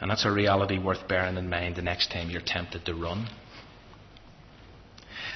And 0.00 0.10
that's 0.10 0.26
a 0.26 0.30
reality 0.30 0.78
worth 0.78 1.08
bearing 1.08 1.38
in 1.38 1.48
mind 1.48 1.76
the 1.76 1.82
next 1.82 2.10
time 2.10 2.28
you're 2.28 2.42
tempted 2.44 2.84
to 2.84 2.94
run. 2.94 3.26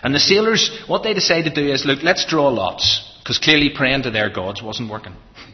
And 0.02 0.14
the 0.14 0.20
sailors, 0.20 0.70
what 0.87 1.02
they 1.02 1.14
decide 1.14 1.42
to 1.46 1.54
do 1.54 1.72
is 1.72 1.87
look, 1.87 2.02
let's 2.02 2.26
draw 2.26 2.48
lots, 2.48 3.18
because 3.20 3.38
clearly 3.38 3.70
praying 3.75 4.02
to 4.02 4.10
their 4.10 4.30
gods 4.30 4.62
wasn't 4.62 4.90
working. 4.90 5.14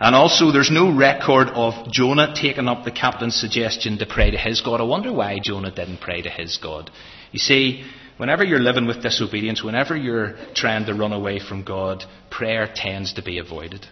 And 0.00 0.14
also, 0.14 0.52
there's 0.52 0.70
no 0.70 0.94
record 0.94 1.48
of 1.48 1.90
Jonah 1.90 2.32
taking 2.34 2.68
up 2.68 2.84
the 2.84 2.92
captain's 2.92 3.34
suggestion 3.34 3.98
to 3.98 4.06
pray 4.06 4.30
to 4.30 4.38
his 4.38 4.60
God. 4.60 4.80
I 4.80 4.84
wonder 4.84 5.12
why 5.12 5.40
Jonah 5.42 5.74
didn't 5.74 6.00
pray 6.00 6.22
to 6.22 6.30
his 6.30 6.56
God. 6.58 6.90
You 7.32 7.40
see, 7.40 7.84
whenever 8.16 8.44
you're 8.44 8.60
living 8.60 8.86
with 8.86 9.02
disobedience, 9.02 9.62
whenever 9.62 9.96
you're 9.96 10.36
trying 10.54 10.86
to 10.86 10.94
run 10.94 11.12
away 11.12 11.40
from 11.40 11.64
God, 11.64 12.04
prayer 12.30 12.70
tends 12.72 13.14
to 13.14 13.22
be 13.22 13.38
avoided. 13.38 13.86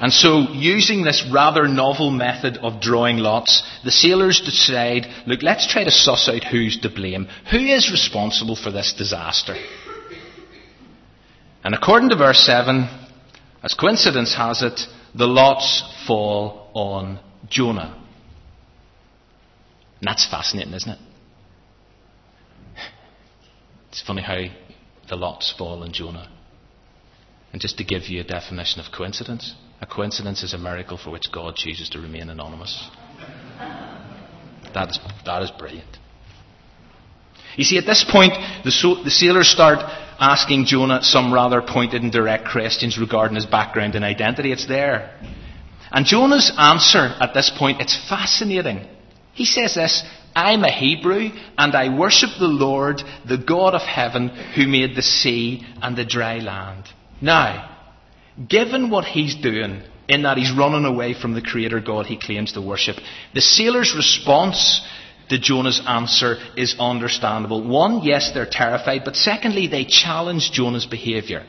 And 0.00 0.12
so, 0.12 0.52
using 0.52 1.04
this 1.04 1.26
rather 1.32 1.68
novel 1.68 2.10
method 2.10 2.58
of 2.58 2.80
drawing 2.80 3.18
lots, 3.18 3.62
the 3.84 3.90
sailors 3.90 4.40
decide 4.40 5.06
look, 5.26 5.42
let's 5.42 5.70
try 5.70 5.84
to 5.84 5.90
suss 5.90 6.28
out 6.28 6.44
who's 6.44 6.78
to 6.80 6.90
blame. 6.90 7.28
Who 7.50 7.58
is 7.58 7.90
responsible 7.90 8.56
for 8.56 8.70
this 8.70 8.94
disaster? 8.94 9.56
And 11.64 11.74
according 11.74 12.10
to 12.10 12.16
verse 12.16 12.40
7, 12.40 13.05
as 13.66 13.74
coincidence 13.74 14.32
has 14.36 14.62
it, 14.62 14.80
the 15.12 15.26
lots 15.26 15.82
fall 16.06 16.70
on 16.72 17.18
Jonah. 17.48 18.00
And 19.98 20.06
that's 20.08 20.24
fascinating, 20.30 20.72
isn't 20.72 20.92
it? 20.92 20.98
It's 23.88 24.00
funny 24.02 24.22
how 24.22 24.44
the 25.08 25.16
lots 25.16 25.52
fall 25.58 25.82
on 25.82 25.92
Jonah. 25.92 26.30
And 27.52 27.60
just 27.60 27.76
to 27.78 27.84
give 27.84 28.04
you 28.04 28.20
a 28.20 28.24
definition 28.24 28.80
of 28.80 28.92
coincidence, 28.92 29.56
a 29.80 29.86
coincidence 29.86 30.44
is 30.44 30.54
a 30.54 30.58
miracle 30.58 30.96
for 30.96 31.10
which 31.10 31.32
God 31.32 31.56
chooses 31.56 31.88
to 31.90 31.98
remain 31.98 32.30
anonymous. 32.30 32.88
That 34.74 34.90
is, 34.90 35.00
that 35.24 35.42
is 35.42 35.50
brilliant. 35.50 35.98
You 37.56 37.64
see, 37.64 37.78
at 37.78 37.86
this 37.86 38.06
point, 38.08 38.34
the, 38.64 38.70
so, 38.70 39.02
the 39.02 39.10
sailors 39.10 39.48
start 39.48 39.78
asking 40.18 40.66
Jonah 40.66 41.02
some 41.02 41.32
rather 41.32 41.62
pointed 41.62 42.02
and 42.02 42.12
direct 42.12 42.48
questions 42.50 42.98
regarding 42.98 43.36
his 43.36 43.46
background 43.46 43.94
and 43.94 44.04
identity. 44.04 44.52
It's 44.52 44.66
there. 44.66 45.18
And 45.90 46.06
Jonah's 46.06 46.52
answer 46.58 47.14
at 47.20 47.34
this 47.34 47.50
point, 47.56 47.80
it's 47.80 47.96
fascinating. 48.08 48.86
He 49.32 49.44
says 49.44 49.74
this, 49.74 50.02
I'm 50.34 50.64
a 50.64 50.70
Hebrew 50.70 51.30
and 51.56 51.74
I 51.74 51.96
worship 51.96 52.30
the 52.38 52.46
Lord, 52.46 53.02
the 53.26 53.38
God 53.38 53.74
of 53.74 53.82
heaven, 53.82 54.28
who 54.28 54.66
made 54.66 54.94
the 54.94 55.02
sea 55.02 55.66
and 55.80 55.96
the 55.96 56.04
dry 56.04 56.38
land. 56.38 56.84
Now, 57.20 57.78
given 58.48 58.90
what 58.90 59.04
he's 59.04 59.36
doing, 59.36 59.82
in 60.08 60.22
that 60.22 60.36
he's 60.36 60.56
running 60.56 60.84
away 60.84 61.14
from 61.14 61.34
the 61.34 61.42
Creator 61.42 61.80
God 61.80 62.06
he 62.06 62.18
claims 62.18 62.52
to 62.52 62.60
worship, 62.60 62.96
the 63.34 63.40
sailor's 63.40 63.94
response 63.96 64.86
to 65.28 65.38
Jonah's 65.38 65.80
answer 65.86 66.36
is 66.56 66.76
understandable. 66.78 67.66
One, 67.66 68.02
yes, 68.02 68.30
they're 68.32 68.48
terrified, 68.50 69.02
but 69.04 69.16
secondly, 69.16 69.66
they 69.66 69.84
challenge 69.84 70.52
Jonah's 70.52 70.86
behaviour. 70.86 71.44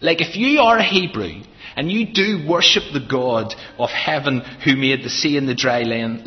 Like 0.00 0.20
if 0.20 0.36
you 0.36 0.60
are 0.60 0.78
a 0.78 0.84
Hebrew 0.84 1.42
and 1.76 1.90
you 1.90 2.12
do 2.12 2.46
worship 2.48 2.82
the 2.92 3.06
God 3.08 3.54
of 3.78 3.90
heaven 3.90 4.40
who 4.64 4.76
made 4.76 5.02
the 5.02 5.10
sea 5.10 5.36
and 5.36 5.48
the 5.48 5.54
dry 5.54 5.82
land, 5.82 6.24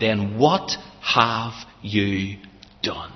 then 0.00 0.38
what 0.38 0.72
have 1.02 1.52
you 1.82 2.38
done? 2.82 3.12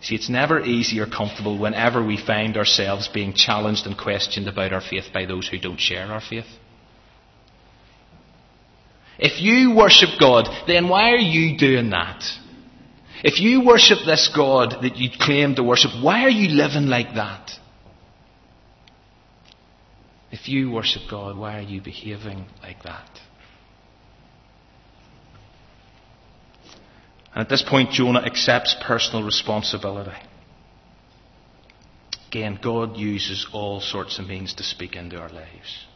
See, 0.00 0.14
it's 0.14 0.28
never 0.28 0.60
easy 0.60 1.00
or 1.00 1.06
comfortable 1.06 1.58
whenever 1.58 2.04
we 2.04 2.18
find 2.18 2.58
ourselves 2.58 3.08
being 3.08 3.32
challenged 3.32 3.86
and 3.86 3.96
questioned 3.96 4.46
about 4.46 4.74
our 4.74 4.82
faith 4.82 5.06
by 5.14 5.24
those 5.24 5.48
who 5.48 5.58
don't 5.58 5.80
share 5.80 6.06
our 6.06 6.20
faith. 6.20 6.44
If 9.18 9.40
you 9.40 9.74
worship 9.74 10.10
God, 10.18 10.48
then 10.66 10.88
why 10.88 11.10
are 11.10 11.16
you 11.16 11.56
doing 11.56 11.90
that? 11.90 12.24
If 13.22 13.40
you 13.40 13.64
worship 13.64 13.98
this 14.04 14.30
God 14.34 14.82
that 14.82 14.96
you 14.96 15.08
claim 15.18 15.54
to 15.54 15.62
worship, 15.62 15.92
why 16.02 16.24
are 16.24 16.30
you 16.30 16.48
living 16.48 16.86
like 16.86 17.14
that? 17.14 17.52
If 20.30 20.48
you 20.48 20.70
worship 20.70 21.02
God, 21.08 21.38
why 21.38 21.58
are 21.58 21.62
you 21.62 21.80
behaving 21.80 22.46
like 22.62 22.82
that? 22.82 23.08
And 27.34 27.42
at 27.42 27.48
this 27.48 27.62
point, 27.62 27.90
Jonah 27.90 28.20
accepts 28.20 28.76
personal 28.84 29.24
responsibility. 29.24 30.10
Again, 32.28 32.58
God 32.60 32.96
uses 32.96 33.46
all 33.52 33.80
sorts 33.80 34.18
of 34.18 34.26
means 34.26 34.54
to 34.54 34.64
speak 34.64 34.96
into 34.96 35.20
our 35.20 35.28
lives. 35.28 35.86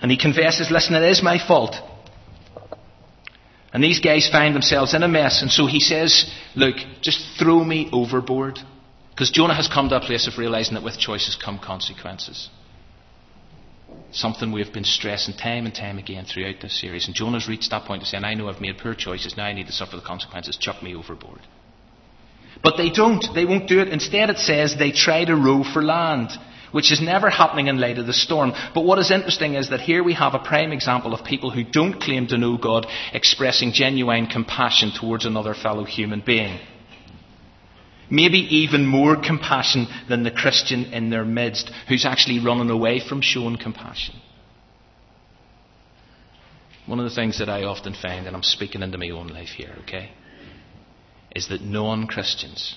And 0.00 0.10
he 0.10 0.16
confesses, 0.16 0.70
listen, 0.70 0.94
it 0.94 1.02
is 1.02 1.22
my 1.22 1.38
fault. 1.38 1.76
And 3.72 3.82
these 3.84 4.00
guys 4.00 4.28
find 4.28 4.54
themselves 4.54 4.94
in 4.94 5.02
a 5.02 5.08
mess. 5.08 5.42
And 5.42 5.50
so 5.50 5.66
he 5.66 5.80
says, 5.80 6.30
look, 6.54 6.76
just 7.02 7.38
throw 7.38 7.62
me 7.62 7.88
overboard. 7.92 8.58
Because 9.10 9.30
Jonah 9.30 9.54
has 9.54 9.68
come 9.68 9.88
to 9.88 9.96
a 9.96 10.00
place 10.00 10.26
of 10.28 10.38
realizing 10.38 10.74
that 10.74 10.84
with 10.84 10.98
choices 10.98 11.36
come 11.36 11.58
consequences. 11.58 12.48
Something 14.12 14.52
we've 14.52 14.72
been 14.72 14.84
stressing 14.84 15.36
time 15.36 15.66
and 15.66 15.74
time 15.74 15.98
again 15.98 16.24
throughout 16.24 16.56
this 16.62 16.80
series. 16.80 17.06
And 17.06 17.14
Jonah's 17.14 17.48
reached 17.48 17.70
that 17.70 17.84
point 17.84 18.02
of 18.02 18.08
saying, 18.08 18.24
I 18.24 18.34
know 18.34 18.48
I've 18.48 18.60
made 18.60 18.78
poor 18.78 18.94
choices, 18.94 19.36
now 19.36 19.44
I 19.44 19.52
need 19.52 19.66
to 19.66 19.72
suffer 19.72 19.96
the 19.96 20.02
consequences. 20.02 20.56
Chuck 20.56 20.82
me 20.82 20.94
overboard. 20.94 21.40
But 22.62 22.76
they 22.76 22.90
don't. 22.90 23.24
They 23.34 23.44
won't 23.44 23.68
do 23.68 23.80
it. 23.80 23.88
Instead, 23.88 24.30
it 24.30 24.38
says 24.38 24.76
they 24.78 24.92
try 24.92 25.24
to 25.24 25.36
row 25.36 25.62
for 25.62 25.82
land, 25.82 26.30
which 26.72 26.92
is 26.92 27.00
never 27.00 27.30
happening 27.30 27.68
in 27.68 27.80
light 27.80 27.98
of 27.98 28.06
the 28.06 28.12
storm. 28.12 28.52
But 28.74 28.84
what 28.84 28.98
is 28.98 29.10
interesting 29.10 29.54
is 29.54 29.70
that 29.70 29.80
here 29.80 30.02
we 30.02 30.14
have 30.14 30.34
a 30.34 30.38
prime 30.38 30.72
example 30.72 31.14
of 31.14 31.24
people 31.24 31.50
who 31.50 31.64
don't 31.64 32.00
claim 32.00 32.26
to 32.28 32.38
know 32.38 32.56
God 32.56 32.86
expressing 33.12 33.72
genuine 33.72 34.26
compassion 34.26 34.92
towards 34.98 35.26
another 35.26 35.54
fellow 35.54 35.84
human 35.84 36.22
being. 36.24 36.58
Maybe 38.10 38.38
even 38.38 38.86
more 38.86 39.16
compassion 39.16 39.86
than 40.08 40.22
the 40.22 40.30
Christian 40.30 40.86
in 40.86 41.10
their 41.10 41.24
midst 41.24 41.70
who's 41.88 42.06
actually 42.06 42.44
running 42.44 42.70
away 42.70 43.00
from 43.06 43.20
showing 43.20 43.58
compassion. 43.58 44.14
One 46.86 46.98
of 46.98 47.04
the 47.04 47.14
things 47.14 47.38
that 47.38 47.50
I 47.50 47.64
often 47.64 47.92
find, 47.92 48.26
and 48.26 48.34
I'm 48.34 48.42
speaking 48.42 48.80
into 48.80 48.96
my 48.96 49.10
own 49.10 49.28
life 49.28 49.50
here, 49.50 49.74
okay, 49.82 50.10
is 51.36 51.48
that 51.48 51.60
non 51.60 52.06
Christians 52.06 52.76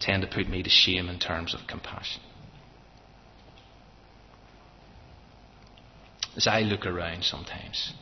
tend 0.00 0.22
to 0.22 0.28
put 0.28 0.48
me 0.48 0.62
to 0.62 0.70
shame 0.70 1.08
in 1.08 1.18
terms 1.18 1.54
of 1.54 1.66
compassion. 1.66 2.22
As 6.36 6.46
I 6.46 6.60
look 6.60 6.84
around 6.84 7.24
sometimes, 7.24 7.94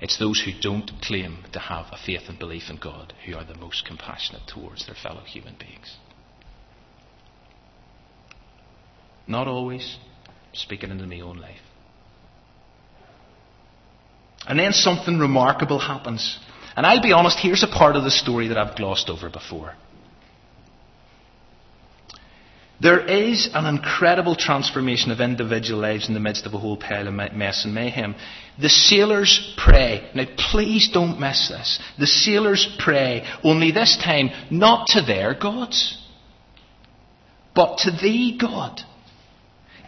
it's 0.00 0.18
those 0.18 0.42
who 0.44 0.52
don't 0.60 0.90
claim 1.00 1.44
to 1.52 1.58
have 1.58 1.86
a 1.90 1.96
faith 1.96 2.22
and 2.28 2.38
belief 2.38 2.64
in 2.68 2.76
God 2.76 3.14
who 3.24 3.34
are 3.36 3.44
the 3.44 3.54
most 3.54 3.86
compassionate 3.86 4.42
towards 4.46 4.84
their 4.84 4.94
fellow 4.94 5.22
human 5.22 5.54
beings. 5.58 5.96
Not 9.26 9.48
always, 9.48 9.96
speaking 10.52 10.90
into 10.90 11.06
my 11.06 11.20
own 11.20 11.38
life. 11.38 11.60
And 14.46 14.58
then 14.58 14.72
something 14.72 15.18
remarkable 15.18 15.78
happens. 15.78 16.38
And 16.76 16.84
I'll 16.84 17.02
be 17.02 17.12
honest, 17.12 17.38
here's 17.38 17.62
a 17.62 17.68
part 17.68 17.96
of 17.96 18.02
the 18.02 18.10
story 18.10 18.48
that 18.48 18.58
I've 18.58 18.76
glossed 18.76 19.08
over 19.08 19.30
before. 19.30 19.74
There 22.82 23.06
is 23.06 23.48
an 23.54 23.64
incredible 23.66 24.34
transformation 24.34 25.12
of 25.12 25.20
individual 25.20 25.80
lives 25.80 26.08
in 26.08 26.14
the 26.14 26.20
midst 26.20 26.46
of 26.46 26.54
a 26.54 26.58
whole 26.58 26.76
pile 26.76 27.06
of 27.06 27.14
mess 27.14 27.64
and 27.64 27.72
mayhem. 27.72 28.16
The 28.60 28.68
sailors 28.68 29.54
pray. 29.56 30.10
Now, 30.16 30.24
please 30.50 30.90
don't 30.92 31.20
miss 31.20 31.48
this. 31.48 31.78
The 32.00 32.08
sailors 32.08 32.66
pray, 32.80 33.24
only 33.44 33.70
this 33.70 33.96
time 34.02 34.30
not 34.50 34.88
to 34.88 35.02
their 35.02 35.32
gods, 35.32 35.96
but 37.54 37.78
to 37.78 37.92
thee, 37.92 38.36
God. 38.36 38.80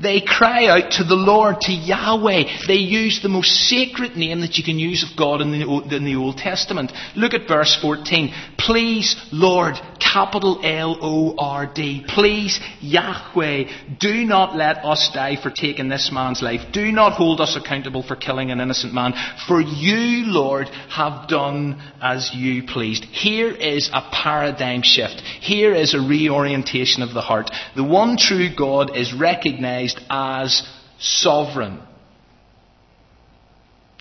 They 0.01 0.21
cry 0.21 0.67
out 0.67 0.93
to 0.93 1.05
the 1.05 1.15
Lord, 1.15 1.61
to 1.63 1.73
Yahweh. 1.73 2.67
They 2.67 2.75
use 2.75 3.21
the 3.23 3.29
most 3.29 3.51
sacred 3.69 4.17
name 4.17 4.41
that 4.41 4.57
you 4.57 4.65
can 4.65 4.79
use 4.79 5.09
of 5.09 5.17
God 5.17 5.41
in 5.41 5.53
the, 5.53 5.97
in 5.97 6.05
the 6.05 6.17
Old 6.17 6.37
Testament. 6.37 6.93
Look 7.15 7.33
at 7.33 7.47
verse 7.47 7.79
14. 7.81 8.33
Please, 8.59 9.15
Lord, 9.33 9.75
capital 10.15 10.61
L 10.63 10.97
O 11.03 11.35
R 11.37 11.67
D. 11.67 12.05
Please, 12.07 12.61
Yahweh, 12.81 13.65
do 13.99 14.25
not 14.25 14.55
let 14.55 14.85
us 14.85 15.11
die 15.13 15.37
for 15.43 15.51
taking 15.51 15.89
this 15.89 16.11
man's 16.13 16.41
life. 16.41 16.61
Do 16.73 16.93
not 16.93 17.15
hold 17.15 17.41
us 17.41 17.57
accountable 17.57 18.05
for 18.05 18.15
killing 18.15 18.53
an 18.53 18.61
innocent 18.61 18.95
man. 18.95 19.13
For 19.49 19.61
you, 19.61 20.27
Lord, 20.27 20.69
have 20.89 21.29
done 21.29 21.83
as 22.01 22.31
you 22.33 22.63
pleased. 22.63 23.05
Here 23.05 23.51
is 23.51 23.91
a 23.93 24.09
paradigm 24.13 24.83
shift. 24.83 25.21
Here 25.21 25.75
is 25.75 25.95
a 25.95 25.99
reorientation 25.99 27.03
of 27.03 27.13
the 27.13 27.21
heart. 27.21 27.51
The 27.75 27.85
one 27.85 28.17
true 28.17 28.55
God 28.57 28.97
is 28.97 29.13
recognized 29.13 30.01
as 30.09 30.63
sovereign. 31.01 31.81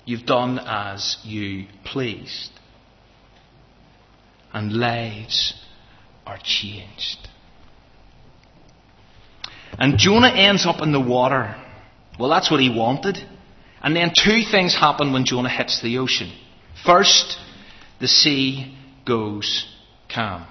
You've 0.04 0.26
done 0.26 0.60
as 0.60 1.16
you 1.24 1.66
pleased. 1.84 2.50
And 4.52 4.72
lives 4.72 5.63
are 6.26 6.38
changed. 6.42 7.28
And 9.78 9.98
Jonah 9.98 10.32
ends 10.32 10.66
up 10.66 10.80
in 10.80 10.92
the 10.92 11.00
water. 11.00 11.56
Well, 12.18 12.30
that's 12.30 12.50
what 12.50 12.60
he 12.60 12.70
wanted. 12.70 13.18
And 13.82 13.94
then 13.94 14.12
two 14.16 14.42
things 14.50 14.74
happen 14.74 15.12
when 15.12 15.24
Jonah 15.24 15.48
hits 15.48 15.82
the 15.82 15.98
ocean. 15.98 16.32
First, 16.84 17.36
the 18.00 18.08
sea 18.08 18.76
goes 19.06 19.66
calm. 20.12 20.46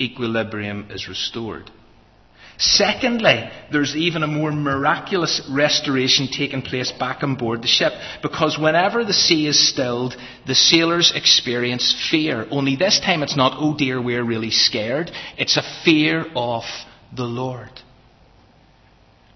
Equilibrium 0.00 0.90
is 0.90 1.08
restored. 1.08 1.70
Secondly, 2.58 3.48
there's 3.70 3.94
even 3.94 4.24
a 4.24 4.26
more 4.26 4.50
miraculous 4.50 5.40
restoration 5.48 6.26
taking 6.26 6.60
place 6.60 6.90
back 6.90 7.22
on 7.22 7.36
board 7.36 7.62
the 7.62 7.68
ship 7.68 7.92
because 8.20 8.58
whenever 8.58 9.04
the 9.04 9.12
sea 9.12 9.46
is 9.46 9.68
stilled, 9.68 10.16
the 10.44 10.56
sailors 10.56 11.12
experience 11.14 11.94
fear. 12.10 12.48
Only 12.50 12.74
this 12.74 12.98
time 12.98 13.22
it's 13.22 13.36
not, 13.36 13.54
oh 13.56 13.76
dear, 13.76 14.02
we're 14.02 14.24
really 14.24 14.50
scared. 14.50 15.12
It's 15.36 15.56
a 15.56 15.62
fear 15.84 16.26
of 16.34 16.64
the 17.14 17.24
Lord 17.24 17.70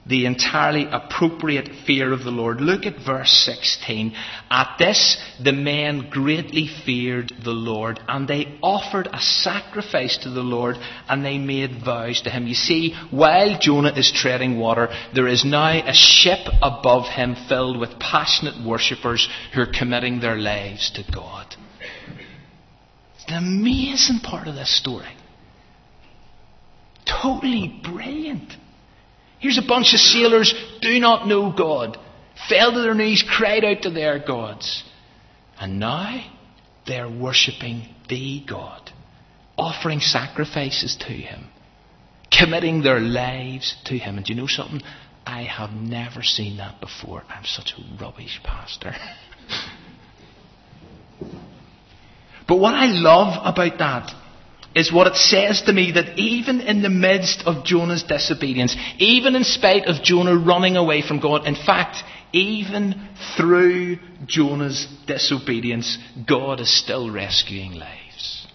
the 0.05 0.27
entirely 0.27 0.87
appropriate 0.91 1.69
fear 1.87 2.13
of 2.13 2.25
the 2.25 2.31
Lord. 2.31 2.61
Look 2.61 2.87
at 2.87 3.05
verse 3.05 3.31
16. 3.31 4.15
At 4.51 4.77
this, 4.79 5.17
the 5.43 5.53
men 5.53 6.09
greatly 6.11 6.69
feared 6.85 7.33
the 7.45 7.53
Lord, 7.53 8.01
and 8.09 8.27
they 8.27 8.59
offered 8.63 9.09
a 9.13 9.21
sacrifice 9.21 10.19
to 10.19 10.31
the 10.31 10.43
Lord, 10.43 10.77
and 11.09 11.25
they 11.25 11.39
made 11.39 11.85
vows 11.85 12.21
to 12.23 12.31
him. 12.31 12.49
You 12.49 12.55
see, 12.55 12.95
while 13.11 13.59
Jonah 13.61 13.93
is 13.97 14.11
treading 14.13 14.59
water, 14.59 14.89
there 15.15 15.29
is 15.29 15.45
now 15.45 15.71
a 15.71 15.95
ship 15.95 16.49
above 16.61 17.07
him 17.07 17.37
filled 17.49 17.79
with 17.79 18.01
passionate 18.01 18.67
worshippers 18.67 19.29
who 19.55 19.63
are 19.63 19.73
committing 19.73 20.21
their 20.21 20.37
lives 20.37 20.91
to 20.97 21.05
God. 21.13 21.55
It's 23.15 23.25
an 23.29 23.37
amazing 23.37 24.19
part 24.19 24.49
of 24.49 24.57
this 24.57 24.77
story. 24.77 25.17
Totally 27.05 27.81
brilliant. 27.85 28.53
Here's 29.43 29.59
a 29.59 29.63
bunch 29.67 29.93
of 29.93 29.99
sailors, 29.99 30.55
do 30.81 31.01
not 31.01 31.27
know 31.27 31.51
God, 31.53 31.99
fell 32.49 32.73
to 32.73 32.81
their 32.81 32.95
knees, 32.95 33.25
cried 33.29 33.65
out 33.65 33.83
to 33.83 33.91
their 33.91 34.21
gods. 34.21 34.85
And 35.59 35.81
now 35.81 36.25
they're 36.87 37.11
worshipping 37.11 37.89
the 38.09 38.45
God, 38.49 38.93
offering 39.59 39.99
sacrifices 39.99 40.95
to 41.01 41.13
Him, 41.13 41.49
committing 42.31 42.83
their 42.83 43.01
lives 43.01 43.75
to 43.87 43.99
Him. 43.99 44.17
And 44.17 44.25
do 44.25 44.33
you 44.33 44.41
know 44.41 44.47
something? 44.47 44.81
I 45.27 45.43
have 45.43 45.73
never 45.73 46.23
seen 46.23 46.59
that 46.59 46.81
before. 46.81 47.25
I'm 47.29 47.45
such 47.45 47.75
a 47.77 47.83
rubbish 48.01 48.41
pastor. 48.45 48.95
but 52.47 52.59
what 52.59 52.75
I 52.75 52.87
love 52.87 53.41
about 53.45 53.79
that 53.79 54.22
is 54.75 54.93
what 54.93 55.07
it 55.07 55.17
says 55.17 55.63
to 55.63 55.73
me 55.73 55.93
that 55.93 56.19
even 56.19 56.61
in 56.61 56.83
the 56.83 56.89
midst 56.89 57.43
of 57.47 57.65
Jonah's 57.65 58.03
disobedience, 58.03 58.77
even 58.99 59.37
in 59.37 59.45
spite 59.45 59.87
of 59.87 60.03
Jonah 60.03 60.37
running 60.37 60.77
away 60.77 61.03
from 61.03 61.21
God, 61.21 61.47
in 61.47 61.55
fact, 61.55 62.03
even 62.33 63.09
through 63.37 63.99
Jonah's 64.27 64.89
disobedience, 65.07 65.99
God 66.27 66.61
is 66.61 66.75
still 66.75 67.11
rescuing 67.11 67.73
lives. 67.73 68.47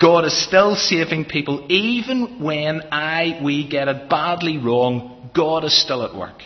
God 0.00 0.24
is 0.24 0.46
still 0.46 0.76
saving 0.76 1.26
people, 1.26 1.66
even 1.68 2.42
when 2.42 2.82
I, 2.90 3.40
we 3.42 3.68
get 3.68 3.88
it 3.88 4.08
badly 4.08 4.56
wrong, 4.56 5.30
God 5.34 5.64
is 5.64 5.78
still 5.78 6.02
at 6.02 6.14
work. 6.14 6.42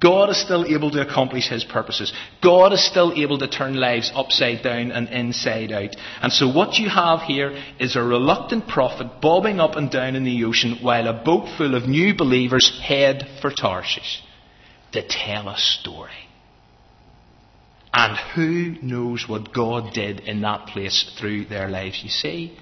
God 0.00 0.30
is 0.30 0.40
still 0.40 0.64
able 0.64 0.90
to 0.92 1.06
accomplish 1.06 1.48
His 1.48 1.64
purposes. 1.64 2.12
God 2.42 2.72
is 2.72 2.84
still 2.84 3.12
able 3.14 3.38
to 3.38 3.48
turn 3.48 3.74
lives 3.74 4.10
upside 4.14 4.62
down 4.62 4.90
and 4.90 5.08
inside 5.08 5.72
out. 5.72 5.94
And 6.22 6.32
so 6.32 6.50
what 6.50 6.78
you 6.78 6.88
have 6.88 7.20
here 7.22 7.56
is 7.78 7.94
a 7.94 8.02
reluctant 8.02 8.66
prophet 8.66 9.20
bobbing 9.20 9.60
up 9.60 9.76
and 9.76 9.90
down 9.90 10.16
in 10.16 10.24
the 10.24 10.44
ocean 10.44 10.78
while 10.80 11.06
a 11.06 11.24
boat 11.24 11.48
full 11.56 11.74
of 11.74 11.88
new 11.88 12.14
believers 12.14 12.80
head 12.82 13.28
for 13.40 13.50
Tarshish 13.50 14.22
to 14.92 15.06
tell 15.06 15.48
a 15.48 15.58
story. 15.58 16.10
And 17.92 18.16
who 18.34 18.76
knows 18.82 19.28
what 19.28 19.52
God 19.54 19.92
did 19.92 20.20
in 20.20 20.40
that 20.40 20.66
place 20.66 21.14
through 21.18 21.44
their 21.44 21.68
lives? 21.68 22.02
You 22.02 22.10
see, 22.10 22.58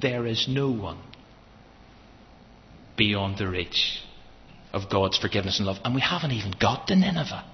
there 0.00 0.26
is 0.26 0.46
no 0.48 0.70
one 0.70 1.00
beyond 2.96 3.38
the 3.38 3.48
reach 3.48 4.02
of 4.72 4.90
God's 4.90 5.18
forgiveness 5.18 5.58
and 5.58 5.66
love. 5.66 5.78
And 5.84 5.94
we 5.94 6.00
haven't 6.00 6.32
even 6.32 6.52
got 6.58 6.86
to 6.88 6.96
Nineveh. 6.96 7.44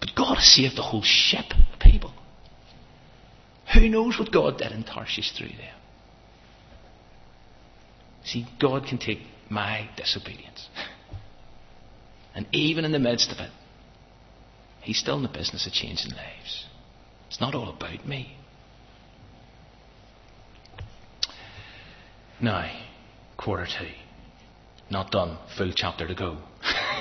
But 0.00 0.10
God 0.16 0.36
has 0.36 0.46
saved 0.46 0.76
the 0.76 0.82
whole 0.82 1.02
ship 1.02 1.46
of 1.50 1.80
people. 1.80 2.12
Who 3.74 3.88
knows 3.88 4.18
what 4.18 4.30
God 4.30 4.58
did 4.58 4.72
in 4.72 4.84
Tarshish 4.84 5.32
through 5.36 5.48
them? 5.48 5.76
See, 8.24 8.46
God 8.60 8.86
can 8.86 8.98
take 8.98 9.20
my 9.50 9.88
disobedience. 9.96 10.68
And 12.36 12.48
even 12.50 12.84
in 12.84 12.90
the 12.90 12.98
midst 12.98 13.30
of 13.30 13.38
it, 13.38 13.52
He's 14.80 14.98
still 14.98 15.16
in 15.16 15.22
the 15.22 15.28
business 15.28 15.68
of 15.68 15.72
changing 15.72 16.10
lives. 16.10 16.66
It's 17.28 17.40
not 17.40 17.54
all 17.54 17.68
about 17.68 18.04
me. 18.06 18.36
Now, 22.40 22.70
quarter 23.36 23.66
two. 23.66 23.86
Not 24.90 25.10
done. 25.10 25.38
Full 25.56 25.72
chapter 25.74 26.06
to 26.06 26.14
go. 26.14 26.38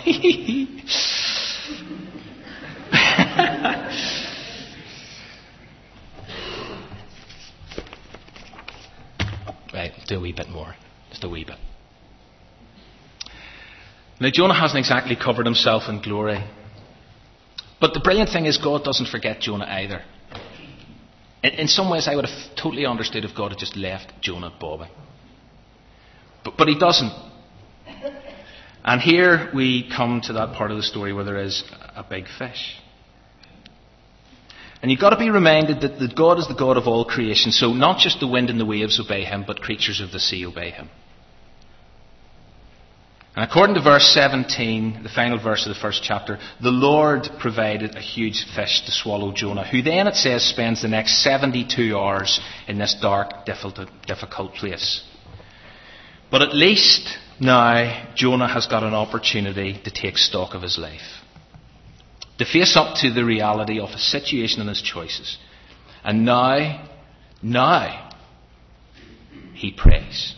right, 9.74 9.92
do 10.08 10.18
a 10.18 10.20
wee 10.20 10.34
bit 10.34 10.50
more. 10.50 10.76
Just 11.10 11.24
a 11.24 11.30
wee 11.30 11.44
bit. 11.44 11.58
Now, 14.20 14.30
Jonah 14.32 14.60
hasn't 14.60 14.80
exactly 14.80 15.16
covered 15.16 15.46
himself 15.46 15.84
in 15.90 16.02
glory. 16.02 16.44
But 17.82 17.94
the 17.94 18.00
brilliant 18.00 18.30
thing 18.30 18.46
is, 18.46 18.58
God 18.58 18.84
doesn't 18.84 19.10
forget 19.10 19.42
Jonah 19.42 19.66
either. 19.66 20.02
In, 21.44 21.52
in 21.52 21.68
some 21.68 21.90
ways, 21.90 22.08
I 22.08 22.16
would 22.16 22.26
have 22.26 22.56
totally 22.56 22.86
understood 22.86 23.26
if 23.26 23.36
God 23.36 23.52
had 23.52 23.60
just 23.60 23.76
left 23.76 24.14
Jonah 24.22 24.54
bobbing. 24.58 24.90
But, 26.46 26.56
but 26.58 26.68
he 26.68 26.80
doesn't. 26.80 27.12
And 28.84 29.02
here 29.02 29.50
we 29.54 29.90
come 29.90 30.22
to 30.26 30.34
that 30.34 30.56
part 30.56 30.72
of 30.72 30.78
the 30.78 30.84
story 30.84 31.14
where 31.14 31.24
there 31.24 31.42
is 31.42 31.64
a 31.96 32.04
big 32.04 32.26
fish. 32.38 32.76
And 34.82 34.92
you've 34.92 35.00
got 35.00 35.12
to 35.12 35.18
be 35.18 35.30
reminded 35.30 35.80
that, 35.82 36.00
that 36.00 36.16
God 36.16 36.40
is 36.40 36.48
the 36.50 36.56
God 36.56 36.76
of 36.76 36.88
all 36.88 37.06
creation, 37.06 37.54
so 37.54 37.72
not 37.72 38.00
just 38.00 38.20
the 38.20 38.28
wind 38.28 38.50
and 38.50 38.60
the 38.60 38.66
waves 38.66 39.00
obey 39.00 39.24
him, 39.24 39.46
but 39.48 39.62
creatures 39.62 40.02
of 40.02 40.12
the 40.12 40.20
sea 40.20 40.46
obey 40.46 40.72
him. 40.72 40.90
And 43.36 43.50
according 43.50 43.76
to 43.76 43.82
verse 43.82 44.14
17, 44.14 45.02
the 45.02 45.10
final 45.10 45.42
verse 45.42 45.66
of 45.66 45.74
the 45.74 45.80
first 45.80 46.04
chapter, 46.04 46.38
the 46.62 46.70
Lord 46.70 47.30
provided 47.40 47.96
a 47.96 48.02
huge 48.02 48.46
fish 48.54 48.82
to 48.86 48.92
swallow 48.92 49.32
Jonah, 49.32 49.66
who 49.66 49.82
then, 49.82 50.08
it 50.08 50.16
says, 50.16 50.44
spends 50.44 50.82
the 50.82 50.90
next 50.90 51.24
72 51.24 51.98
hours 51.98 52.42
in 52.68 52.78
this 52.78 52.96
dark, 53.02 53.46
difficult 53.46 54.54
place. 54.56 55.04
But 56.30 56.42
at 56.42 56.54
least 56.54 57.18
now 57.40 58.14
Jonah 58.16 58.48
has 58.48 58.68
got 58.68 58.84
an 58.84 58.94
opportunity 58.94 59.80
to 59.84 59.92
take 59.92 60.18
stock 60.18 60.54
of 60.54 60.62
his 60.62 60.78
life, 60.78 61.22
to 62.38 62.46
face 62.46 62.76
up 62.76 62.96
to 62.98 63.12
the 63.12 63.26
reality 63.26 63.80
of 63.80 63.90
his 63.90 64.10
situation 64.10 64.60
and 64.62 64.70
his 64.70 64.82
choices. 64.82 65.38
And 66.04 66.26
now, 66.26 66.90
now, 67.42 68.10
he 69.54 69.72
prays. 69.72 70.36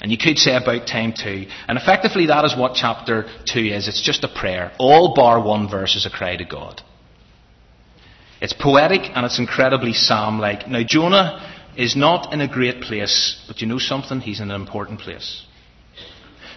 And 0.00 0.10
you 0.10 0.18
could 0.18 0.38
say 0.38 0.54
about 0.54 0.86
time 0.86 1.12
too. 1.12 1.46
And 1.68 1.78
effectively, 1.78 2.26
that 2.26 2.44
is 2.44 2.56
what 2.56 2.74
chapter 2.74 3.26
2 3.46 3.60
is. 3.60 3.88
It's 3.88 4.02
just 4.02 4.24
a 4.24 4.28
prayer. 4.28 4.72
All 4.78 5.14
bar 5.14 5.42
one 5.42 5.68
verse 5.68 5.96
is 5.96 6.04
a 6.04 6.10
cry 6.10 6.36
to 6.36 6.44
God. 6.44 6.82
It's 8.40 8.52
poetic 8.52 9.02
and 9.14 9.24
it's 9.24 9.38
incredibly 9.38 9.94
psalm 9.94 10.38
like. 10.38 10.68
Now, 10.68 10.82
Jonah 10.86 11.53
is 11.76 11.96
not 11.96 12.32
in 12.32 12.40
a 12.40 12.48
great 12.48 12.80
place, 12.82 13.42
but 13.46 13.60
you 13.60 13.66
know 13.66 13.78
something? 13.78 14.20
He's 14.20 14.40
in 14.40 14.50
an 14.50 14.60
important 14.60 15.00
place. 15.00 15.44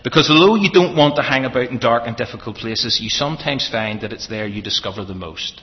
Because 0.03 0.29
although 0.29 0.55
you 0.55 0.71
don't 0.71 0.95
want 0.95 1.15
to 1.15 1.21
hang 1.21 1.45
about 1.45 1.69
in 1.69 1.79
dark 1.79 2.03
and 2.05 2.15
difficult 2.15 2.57
places, 2.57 2.99
you 3.01 3.09
sometimes 3.09 3.67
find 3.69 4.01
that 4.01 4.13
it's 4.13 4.27
there 4.27 4.47
you 4.47 4.61
discover 4.61 5.03
the 5.03 5.15
most. 5.15 5.61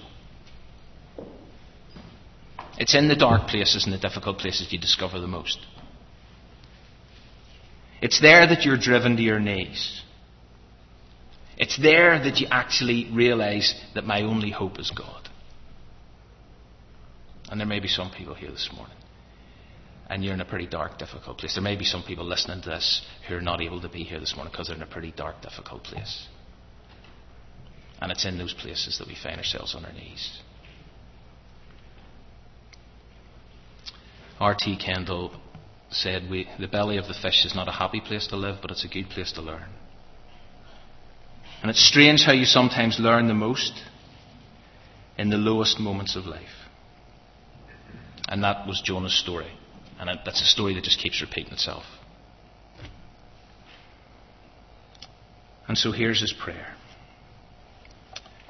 It's 2.77 2.95
in 2.95 3.09
the 3.09 3.17
dark 3.17 3.49
places 3.49 3.85
and 3.85 3.93
the 3.95 3.99
difficult 3.99 4.39
places 4.39 4.73
you 4.73 4.79
discover 4.79 5.21
the 5.21 5.29
most. 5.29 5.59
It's 8.03 8.21
there 8.21 8.47
that 8.47 8.65
you're 8.65 8.77
driven 8.77 9.17
to 9.17 9.23
your 9.23 9.39
knees. 9.39 10.03
It's 11.57 11.79
there 11.81 12.23
that 12.23 12.39
you 12.39 12.49
actually 12.51 13.09
realize 13.13 13.81
that 13.95 14.05
my 14.05 14.23
only 14.23 14.51
hope 14.51 14.81
is 14.81 14.91
God. 14.91 15.29
And 17.49 17.61
there 17.61 17.67
may 17.67 17.79
be 17.79 17.89
some 17.89 18.11
people 18.11 18.35
here 18.35 18.51
this 18.51 18.69
morning 18.75 18.97
and 20.09 20.23
you're 20.23 20.35
in 20.35 20.41
a 20.41 20.45
pretty 20.45 20.67
dark, 20.67 20.99
difficult 20.99 21.39
place. 21.39 21.55
There 21.55 21.63
may 21.63 21.77
be 21.77 21.85
some 21.85 22.03
people 22.03 22.25
listening 22.25 22.63
to 22.63 22.69
this 22.69 23.03
who 23.29 23.37
are 23.37 23.41
not 23.41 23.61
able 23.61 23.81
to 23.81 23.89
be 23.89 24.05
here 24.05 24.21
this 24.21 24.35
morning 24.37 24.53
because 24.53 24.69
they're 24.69 24.77
in 24.77 24.83
a 24.83 24.87
pretty 24.87 25.13
dark, 25.13 25.41
difficult 25.41 25.85
place. 25.85 26.27
And 28.01 28.13
it's 28.13 28.25
in 28.25 28.37
those 28.37 28.53
places 28.53 28.99
that 28.99 29.09
we 29.09 29.17
find 29.21 29.39
ourselves 29.39 29.75
on 29.75 29.85
our 29.85 29.93
knees. 29.93 30.41
R.T. 34.41 34.77
Kendall 34.77 35.33
said, 35.91 36.29
we, 36.29 36.49
The 36.59 36.69
belly 36.69 36.99
of 36.99 37.07
the 37.07 37.15
fish 37.15 37.47
is 37.47 37.55
not 37.55 37.69
a 37.69 37.73
happy 37.73 38.01
place 38.01 38.27
to 38.29 38.37
live, 38.37 38.57
but 38.61 38.71
it's 38.71 38.85
a 38.85 38.89
good 38.89 39.09
place 39.09 39.33
to 39.33 39.43
learn. 39.43 39.71
And 41.63 41.71
it's 41.71 41.87
strange 41.89 42.25
how 42.25 42.33
you 42.33 42.45
sometimes 42.45 42.99
learn 42.99 43.27
the 43.27 43.35
most 43.35 43.73
in 45.17 45.31
the 45.31 45.39
lowest 45.39 45.81
moments 45.81 46.15
of 46.15 46.27
life. 46.27 46.43
And 48.29 48.43
that 48.43 48.67
was 48.67 48.83
Jonah's 48.85 49.19
story. 49.19 49.51
And 49.99 50.19
that's 50.25 50.43
a 50.43 50.47
story 50.47 50.75
that 50.75 50.85
just 50.85 50.99
keeps 50.99 51.21
repeating 51.21 51.53
itself. 51.53 51.85
And 55.67 55.79
so 55.79 55.93
here's 55.93 56.21
his 56.21 56.33
prayer. 56.33 56.75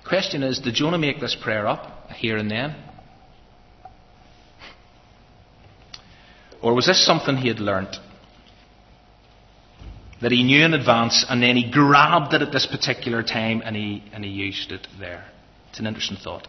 Question 0.07 0.42
is, 0.42 0.59
did 0.59 0.74
Jonah 0.74 0.98
make 0.98 1.20
this 1.20 1.37
prayer 1.40 1.66
up 1.66 2.11
here 2.11 2.37
and 2.37 2.50
then? 2.50 2.74
Or 6.61 6.74
was 6.74 6.87
this 6.87 7.04
something 7.04 7.37
he 7.37 7.48
had 7.48 7.61
learnt? 7.61 7.96
That 10.20 10.33
he 10.33 10.42
knew 10.42 10.64
in 10.64 10.74
advance 10.74 11.24
and 11.28 11.42
then 11.42 11.57
he 11.57 11.70
grabbed 11.70 12.33
it 12.35 12.42
at 12.42 12.52
this 12.52 12.66
particular 12.66 13.22
time 13.22 13.62
and 13.64 13.76
he, 13.76 14.02
and 14.12 14.24
he 14.24 14.30
used 14.30 14.72
it 14.72 14.87
there. 14.98 15.24
It's 15.70 15.78
an 15.78 15.87
interesting 15.87 16.16
thought. 16.16 16.48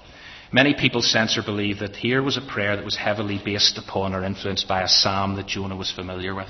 Many 0.52 0.74
people 0.74 1.02
sense 1.02 1.38
or 1.38 1.44
believe 1.44 1.80
that 1.80 1.96
here 1.96 2.22
was 2.22 2.38
a 2.38 2.42
prayer 2.42 2.76
that 2.76 2.86
was 2.86 2.96
heavily 2.96 3.40
based 3.44 3.78
upon 3.78 4.14
or 4.14 4.24
influenced 4.24 4.68
by 4.68 4.84
a 4.84 4.88
psalm 4.88 5.36
that 5.36 5.48
Jonah 5.48 5.76
was 5.76 5.92
familiar 5.92 6.36
with. 6.36 6.50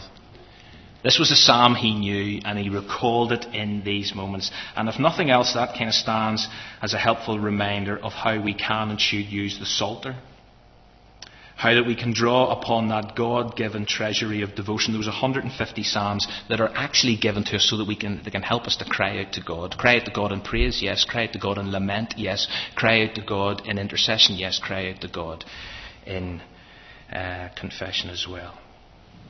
This 1.03 1.19
was 1.19 1.29
a 1.29 1.35
psalm 1.35 1.75
he 1.75 1.93
knew, 1.93 2.41
and 2.43 2.57
he 2.57 2.69
recalled 2.69 3.31
it 3.31 3.45
in 3.53 3.83
these 3.83 4.15
moments. 4.15 4.49
And 4.75 4.89
if 4.89 4.99
nothing 4.99 5.29
else, 5.29 5.53
that 5.53 5.77
kind 5.77 5.87
of 5.87 5.93
stands 5.93 6.47
as 6.81 6.95
a 6.95 6.97
helpful 6.97 7.39
reminder 7.39 7.95
of 7.97 8.11
how 8.11 8.41
we 8.41 8.55
can 8.55 8.89
and 8.89 8.99
should 8.99 9.27
use 9.27 9.59
the 9.59 9.67
Psalter. 9.67 10.15
How 11.55 11.73
that 11.73 11.85
we 11.85 11.95
can 11.95 12.13
draw 12.13 12.51
upon 12.51 12.89
that 12.89 13.15
God 13.15 13.55
given 13.55 13.85
treasury 13.85 14.41
of 14.41 14.55
devotion. 14.55 14.93
Those 14.93 15.07
150 15.07 15.83
Psalms 15.83 16.27
that 16.49 16.59
are 16.59 16.71
actually 16.75 17.15
given 17.15 17.45
to 17.45 17.55
us 17.55 17.69
so 17.69 17.77
that 17.77 17.87
we 17.87 17.95
can, 17.95 18.21
they 18.25 18.31
can 18.31 18.41
help 18.41 18.63
us 18.63 18.75
to 18.77 18.85
cry 18.85 19.21
out 19.21 19.33
to 19.33 19.41
God. 19.41 19.77
Cry 19.77 19.97
out 19.97 20.05
to 20.05 20.11
God 20.11 20.33
in 20.33 20.41
praise, 20.41 20.81
yes. 20.81 21.05
Cry 21.05 21.27
out 21.27 21.33
to 21.33 21.39
God 21.39 21.57
in 21.57 21.71
lament, 21.71 22.15
yes. 22.17 22.47
Cry 22.75 23.05
out 23.05 23.15
to 23.15 23.21
God 23.21 23.65
in 23.65 23.77
intercession, 23.77 24.35
yes. 24.35 24.59
Cry 24.59 24.91
out 24.91 25.01
to 25.01 25.07
God 25.07 25.45
in 26.05 26.41
uh, 27.11 27.49
confession 27.55 28.09
as 28.09 28.27
well. 28.29 28.59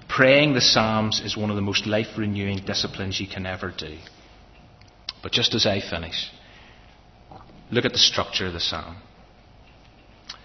Praying 0.09 0.53
the 0.53 0.61
Psalms 0.61 1.19
is 1.19 1.37
one 1.37 1.49
of 1.49 1.55
the 1.55 1.61
most 1.61 1.85
life 1.85 2.17
renewing 2.17 2.59
disciplines 2.65 3.19
you 3.19 3.27
can 3.27 3.45
ever 3.45 3.71
do. 3.75 3.97
But 5.21 5.31
just 5.31 5.53
as 5.53 5.65
I 5.65 5.79
finish, 5.79 6.31
look 7.71 7.85
at 7.85 7.91
the 7.91 7.97
structure 7.97 8.47
of 8.47 8.53
the 8.53 8.59
Psalm. 8.59 8.97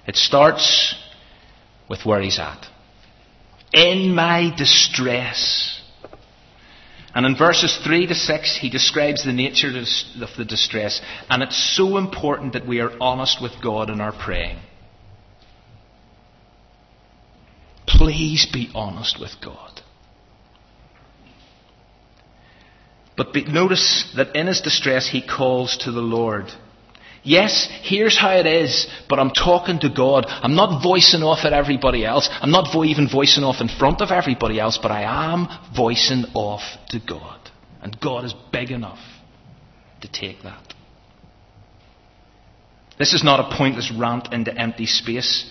It 0.07 0.17
starts 0.17 0.95
with 1.91 2.07
where 2.07 2.23
he's 2.23 2.39
at. 2.39 2.65
In 3.75 4.15
my 4.15 4.55
distress. 4.57 5.83
And 7.15 7.27
in 7.27 7.37
verses 7.37 7.77
3 7.85 8.07
to 8.07 8.15
6, 8.15 8.57
he 8.57 8.71
describes 8.71 9.25
the 9.25 9.33
nature 9.33 9.69
of 9.69 10.29
the 10.39 10.45
distress. 10.45 11.03
And 11.29 11.43
it's 11.43 11.77
so 11.77 11.97
important 11.97 12.53
that 12.53 12.67
we 12.67 12.81
are 12.81 12.93
honest 13.01 13.43
with 13.43 13.53
God 13.61 13.91
in 13.91 14.01
our 14.01 14.13
praying. 14.13 14.59
Please 17.89 18.47
be 18.51 18.71
honest 18.73 19.21
with 19.21 19.33
God. 19.43 19.83
But 23.17 23.33
be, 23.33 23.45
notice 23.45 24.11
that 24.17 24.37
in 24.37 24.47
his 24.47 24.61
distress 24.61 25.09
he 25.09 25.21
calls 25.21 25.77
to 25.79 25.91
the 25.91 26.01
Lord. 26.01 26.47
Yes, 27.23 27.69
here's 27.83 28.19
how 28.19 28.31
it 28.31 28.47
is, 28.47 28.87
but 29.09 29.19
I'm 29.19 29.31
talking 29.31 29.79
to 29.81 29.91
God. 29.91 30.25
I'm 30.27 30.55
not 30.55 30.83
voicing 30.83 31.23
off 31.23 31.45
at 31.45 31.53
everybody 31.53 32.05
else. 32.05 32.29
I'm 32.41 32.51
not 32.51 32.73
vo- 32.73 32.85
even 32.85 33.09
voicing 33.09 33.45
off 33.45 33.61
in 33.61 33.69
front 33.69 34.01
of 34.01 34.11
everybody 34.11 34.59
else, 34.59 34.79
but 34.81 34.91
I 34.91 35.33
am 35.33 35.47
voicing 35.77 36.25
off 36.35 36.63
to 36.91 36.99
God. 36.99 37.39
And 37.83 37.99
God 38.01 38.25
is 38.25 38.35
big 38.53 38.71
enough 38.71 38.99
to 40.01 40.09
take 40.11 40.43
that. 40.45 40.75
This 42.99 43.13
is 43.13 43.23
not 43.23 43.41
a 43.41 43.57
pointless 43.57 43.91
rant 43.91 44.33
into 44.33 44.55
empty 44.55 44.87
space. 44.87 45.51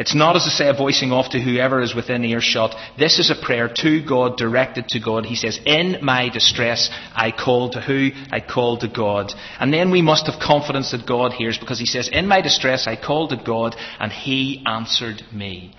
It's 0.00 0.14
not, 0.14 0.34
as 0.34 0.46
I 0.46 0.48
say, 0.48 0.68
a 0.68 0.72
voicing 0.72 1.12
off 1.12 1.28
to 1.32 1.38
whoever 1.38 1.82
is 1.82 1.94
within 1.94 2.24
earshot. 2.24 2.74
This 2.98 3.18
is 3.18 3.28
a 3.30 3.34
prayer 3.34 3.68
to 3.68 4.02
God, 4.02 4.38
directed 4.38 4.88
to 4.88 4.98
God. 4.98 5.26
He 5.26 5.34
says, 5.34 5.60
In 5.66 5.98
my 6.00 6.30
distress, 6.30 6.88
I 7.14 7.32
call 7.32 7.68
to 7.72 7.82
who? 7.82 8.08
I 8.32 8.40
call 8.40 8.78
to 8.78 8.88
God. 8.88 9.30
And 9.58 9.70
then 9.70 9.90
we 9.90 10.00
must 10.00 10.26
have 10.26 10.40
confidence 10.40 10.92
that 10.92 11.06
God 11.06 11.34
hears 11.34 11.58
because 11.58 11.78
he 11.78 11.84
says, 11.84 12.08
In 12.10 12.26
my 12.26 12.40
distress, 12.40 12.86
I 12.86 12.96
called 12.96 13.28
to 13.28 13.36
God, 13.36 13.76
and 13.98 14.10
he 14.10 14.64
answered 14.66 15.22
me. 15.34 15.76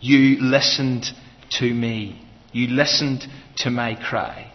You 0.00 0.40
listened 0.40 1.06
to 1.60 1.72
me. 1.72 2.20
You 2.50 2.74
listened 2.74 3.24
to 3.58 3.70
my 3.70 3.94
cry. 3.94 4.52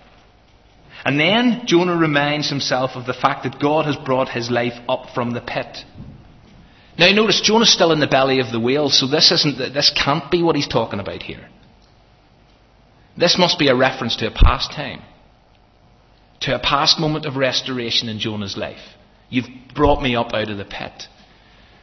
And 1.06 1.18
then 1.18 1.62
Jonah 1.68 1.96
reminds 1.96 2.50
himself 2.50 2.92
of 2.96 3.06
the 3.06 3.14
fact 3.14 3.44
that 3.44 3.62
God 3.62 3.86
has 3.86 3.96
brought 3.96 4.28
his 4.28 4.52
life 4.52 4.78
up 4.90 5.16
from 5.16 5.32
the 5.32 5.40
pit. 5.40 5.86
Now 7.02 7.12
notice 7.14 7.42
Jonah's 7.42 7.74
still 7.74 7.92
in 7.94 8.00
the 8.00 8.06
belly 8.06 8.42
of 8.42 8.52
the 8.52 8.60
whale, 8.60 8.88
so 8.92 9.08
this 9.08 9.32
isn't 9.32 9.58
this 9.58 9.90
can't 9.90 10.30
be 10.30 10.44
what 10.44 10.56
he's 10.56 10.68
talking 10.68 11.00
about 11.00 11.24
here. 11.24 11.50
This 13.18 13.40
must 13.40 13.58
be 13.58 13.70
a 13.70 13.76
reference 13.76 14.18
to 14.18 14.28
a 14.28 14.32
past 14.32 14.72
time. 14.72 15.02
To 16.42 16.54
a 16.54 16.60
past 16.60 17.00
moment 17.00 17.26
of 17.26 17.38
restoration 17.38 18.08
in 18.08 18.20
Jonah's 18.20 18.56
life. 18.56 18.84
You've 19.32 19.48
brought 19.74 20.04
me 20.04 20.16
up 20.16 20.32
out 20.36 20.52
of 20.52 20.60
the 20.60 20.64
pit. 20.64 21.08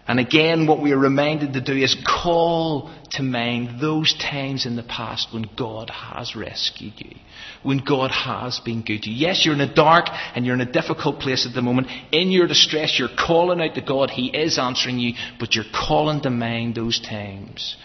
And 0.09 0.18
again, 0.18 0.66
what 0.66 0.81
we 0.81 0.92
are 0.92 0.99
reminded 0.99 1.53
to 1.53 1.61
do 1.61 1.75
is 1.75 1.94
call 2.07 2.90
to 3.11 3.23
mind 3.23 3.79
those 3.79 4.14
times 4.14 4.64
in 4.64 4.75
the 4.75 4.83
past 4.83 5.35
when 5.35 5.51
God 5.55 5.90
has 5.90 6.35
rescued 6.35 6.94
you, 6.97 7.14
when 7.62 7.85
God 7.87 8.11
has 8.11 8.59
been 8.61 8.83
good 8.83 9.03
to 9.03 9.11
you. 9.11 9.27
Yes, 9.27 9.44
you're 9.44 9.55
in 9.55 9.61
a 9.61 9.75
dark 9.75 10.07
and 10.35 10.47
you're 10.47 10.55
in 10.55 10.62
a 10.62 10.73
difficult 10.73 11.21
place 11.21 11.47
at 11.47 11.55
the 11.55 11.61
moment. 11.61 11.88
In 12.11 12.31
your 12.31 12.47
distress, 12.47 12.99
you're 12.99 13.11
calling 13.18 13.61
out 13.61 13.75
to 13.75 13.83
God. 13.83 14.09
He 14.09 14.29
is 14.29 14.59
answering 14.59 14.99
you, 14.99 15.12
but 15.38 15.55
you're 15.55 15.64
calling 15.75 16.23
to 16.23 16.31
mind 16.31 16.75
those 16.75 16.99
times 17.01 17.77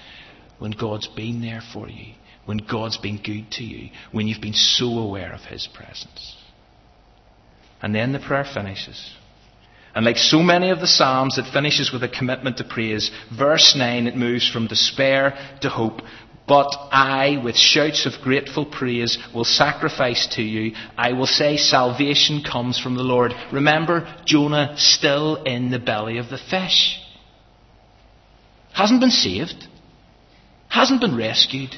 when 0.59 0.71
God's 0.71 1.07
been 1.07 1.41
there 1.41 1.61
for 1.73 1.89
you, 1.89 2.13
when 2.45 2.59
God's 2.59 2.97
been 2.97 3.17
good 3.17 3.51
to 3.51 3.65
you, 3.65 3.89
when 4.13 4.27
you've 4.27 4.41
been 4.41 4.53
so 4.53 4.97
aware 4.97 5.33
of 5.33 5.41
His 5.41 5.67
presence. 5.67 6.37
And 7.81 7.93
then 7.93 8.13
the 8.13 8.19
prayer 8.19 8.45
finishes. 8.45 9.13
And 9.95 10.05
like 10.05 10.17
so 10.17 10.39
many 10.39 10.71
of 10.71 10.79
the 10.79 10.87
Psalms, 10.87 11.37
it 11.37 11.51
finishes 11.53 11.91
with 11.91 12.03
a 12.03 12.09
commitment 12.09 12.57
to 12.57 12.63
praise. 12.63 13.11
Verse 13.35 13.75
9, 13.75 14.07
it 14.07 14.15
moves 14.15 14.49
from 14.49 14.67
despair 14.67 15.37
to 15.61 15.69
hope. 15.69 16.01
But 16.47 16.75
I, 16.91 17.39
with 17.43 17.55
shouts 17.55 18.05
of 18.05 18.21
grateful 18.21 18.65
praise, 18.65 19.17
will 19.33 19.45
sacrifice 19.45 20.27
to 20.35 20.41
you. 20.41 20.75
I 20.97 21.13
will 21.13 21.27
say 21.27 21.57
salvation 21.57 22.43
comes 22.43 22.79
from 22.79 22.95
the 22.95 23.03
Lord. 23.03 23.33
Remember, 23.51 24.13
Jonah 24.25 24.73
still 24.77 25.43
in 25.43 25.71
the 25.71 25.79
belly 25.79 26.17
of 26.17 26.29
the 26.29 26.37
fish. 26.37 26.99
Hasn't 28.73 28.99
been 28.99 29.11
saved. 29.11 29.67
Hasn't 30.67 30.99
been 30.99 31.15
rescued. 31.15 31.75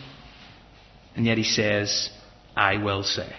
And 1.15 1.25
yet 1.25 1.37
he 1.37 1.43
says, 1.43 2.09
I 2.55 2.77
will 2.77 3.03
say. 3.03 3.35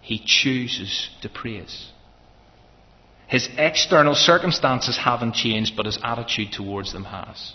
He 0.00 0.20
chooses 0.24 1.10
to 1.22 1.28
praise. 1.28 1.90
His 3.30 3.48
external 3.56 4.16
circumstances 4.16 4.98
haven't 4.98 5.36
changed, 5.36 5.76
but 5.76 5.86
his 5.86 6.00
attitude 6.02 6.50
towards 6.50 6.92
them 6.92 7.04
has. 7.04 7.54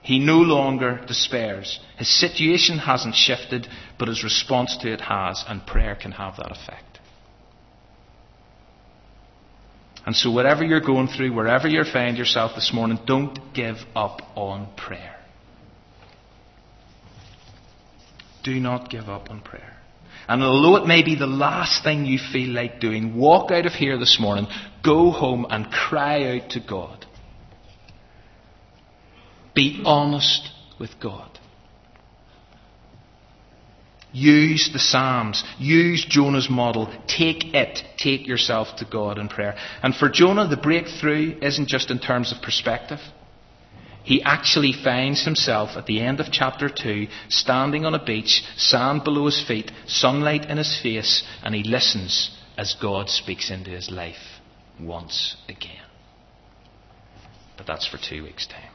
He 0.00 0.18
no 0.18 0.38
longer 0.38 1.04
despairs. 1.06 1.78
His 1.98 2.08
situation 2.08 2.78
hasn't 2.78 3.14
shifted, 3.14 3.68
but 3.98 4.08
his 4.08 4.24
response 4.24 4.78
to 4.78 4.90
it 4.90 5.02
has, 5.02 5.44
and 5.46 5.66
prayer 5.66 5.94
can 5.94 6.12
have 6.12 6.38
that 6.38 6.50
effect. 6.50 7.00
And 10.06 10.16
so, 10.16 10.30
whatever 10.30 10.64
you're 10.64 10.80
going 10.80 11.08
through, 11.08 11.34
wherever 11.34 11.68
you 11.68 11.84
find 11.84 12.16
yourself 12.16 12.52
this 12.54 12.72
morning, 12.72 12.98
don't 13.06 13.52
give 13.52 13.76
up 13.94 14.22
on 14.34 14.74
prayer. 14.74 15.16
Do 18.42 18.58
not 18.58 18.88
give 18.88 19.10
up 19.10 19.30
on 19.30 19.42
prayer. 19.42 19.81
And 20.28 20.42
although 20.42 20.76
it 20.76 20.86
may 20.86 21.02
be 21.02 21.14
the 21.14 21.26
last 21.26 21.82
thing 21.82 22.06
you 22.06 22.18
feel 22.18 22.50
like 22.50 22.80
doing, 22.80 23.16
walk 23.16 23.50
out 23.50 23.66
of 23.66 23.72
here 23.72 23.98
this 23.98 24.18
morning, 24.20 24.46
go 24.84 25.10
home 25.10 25.46
and 25.50 25.70
cry 25.70 26.36
out 26.36 26.50
to 26.50 26.60
God. 26.60 27.06
Be 29.54 29.82
honest 29.84 30.48
with 30.78 30.90
God. 31.00 31.28
Use 34.12 34.70
the 34.72 34.78
Psalms. 34.78 35.42
Use 35.58 36.04
Jonah's 36.06 36.50
model. 36.50 36.92
Take 37.06 37.54
it. 37.54 37.82
Take 37.96 38.26
yourself 38.26 38.76
to 38.76 38.84
God 38.84 39.18
in 39.18 39.28
prayer. 39.28 39.56
And 39.82 39.94
for 39.94 40.08
Jonah, 40.10 40.46
the 40.46 40.56
breakthrough 40.56 41.38
isn't 41.40 41.68
just 41.68 41.90
in 41.90 41.98
terms 41.98 42.32
of 42.32 42.42
perspective 42.42 43.00
he 44.04 44.22
actually 44.22 44.72
finds 44.72 45.24
himself 45.24 45.76
at 45.76 45.86
the 45.86 46.00
end 46.00 46.20
of 46.20 46.32
chapter 46.32 46.68
2 46.68 47.06
standing 47.28 47.84
on 47.84 47.94
a 47.94 48.04
beach, 48.04 48.42
sand 48.56 49.04
below 49.04 49.26
his 49.26 49.44
feet, 49.46 49.70
sunlight 49.86 50.46
in 50.46 50.58
his 50.58 50.78
face, 50.82 51.22
and 51.42 51.54
he 51.54 51.62
listens 51.62 52.30
as 52.56 52.74
God 52.80 53.08
speaks 53.08 53.50
into 53.50 53.70
his 53.70 53.90
life 53.90 54.40
once 54.80 55.36
again. 55.48 55.86
But 57.56 57.66
that's 57.66 57.86
for 57.86 57.98
two 57.98 58.24
weeks' 58.24 58.46
time. 58.46 58.71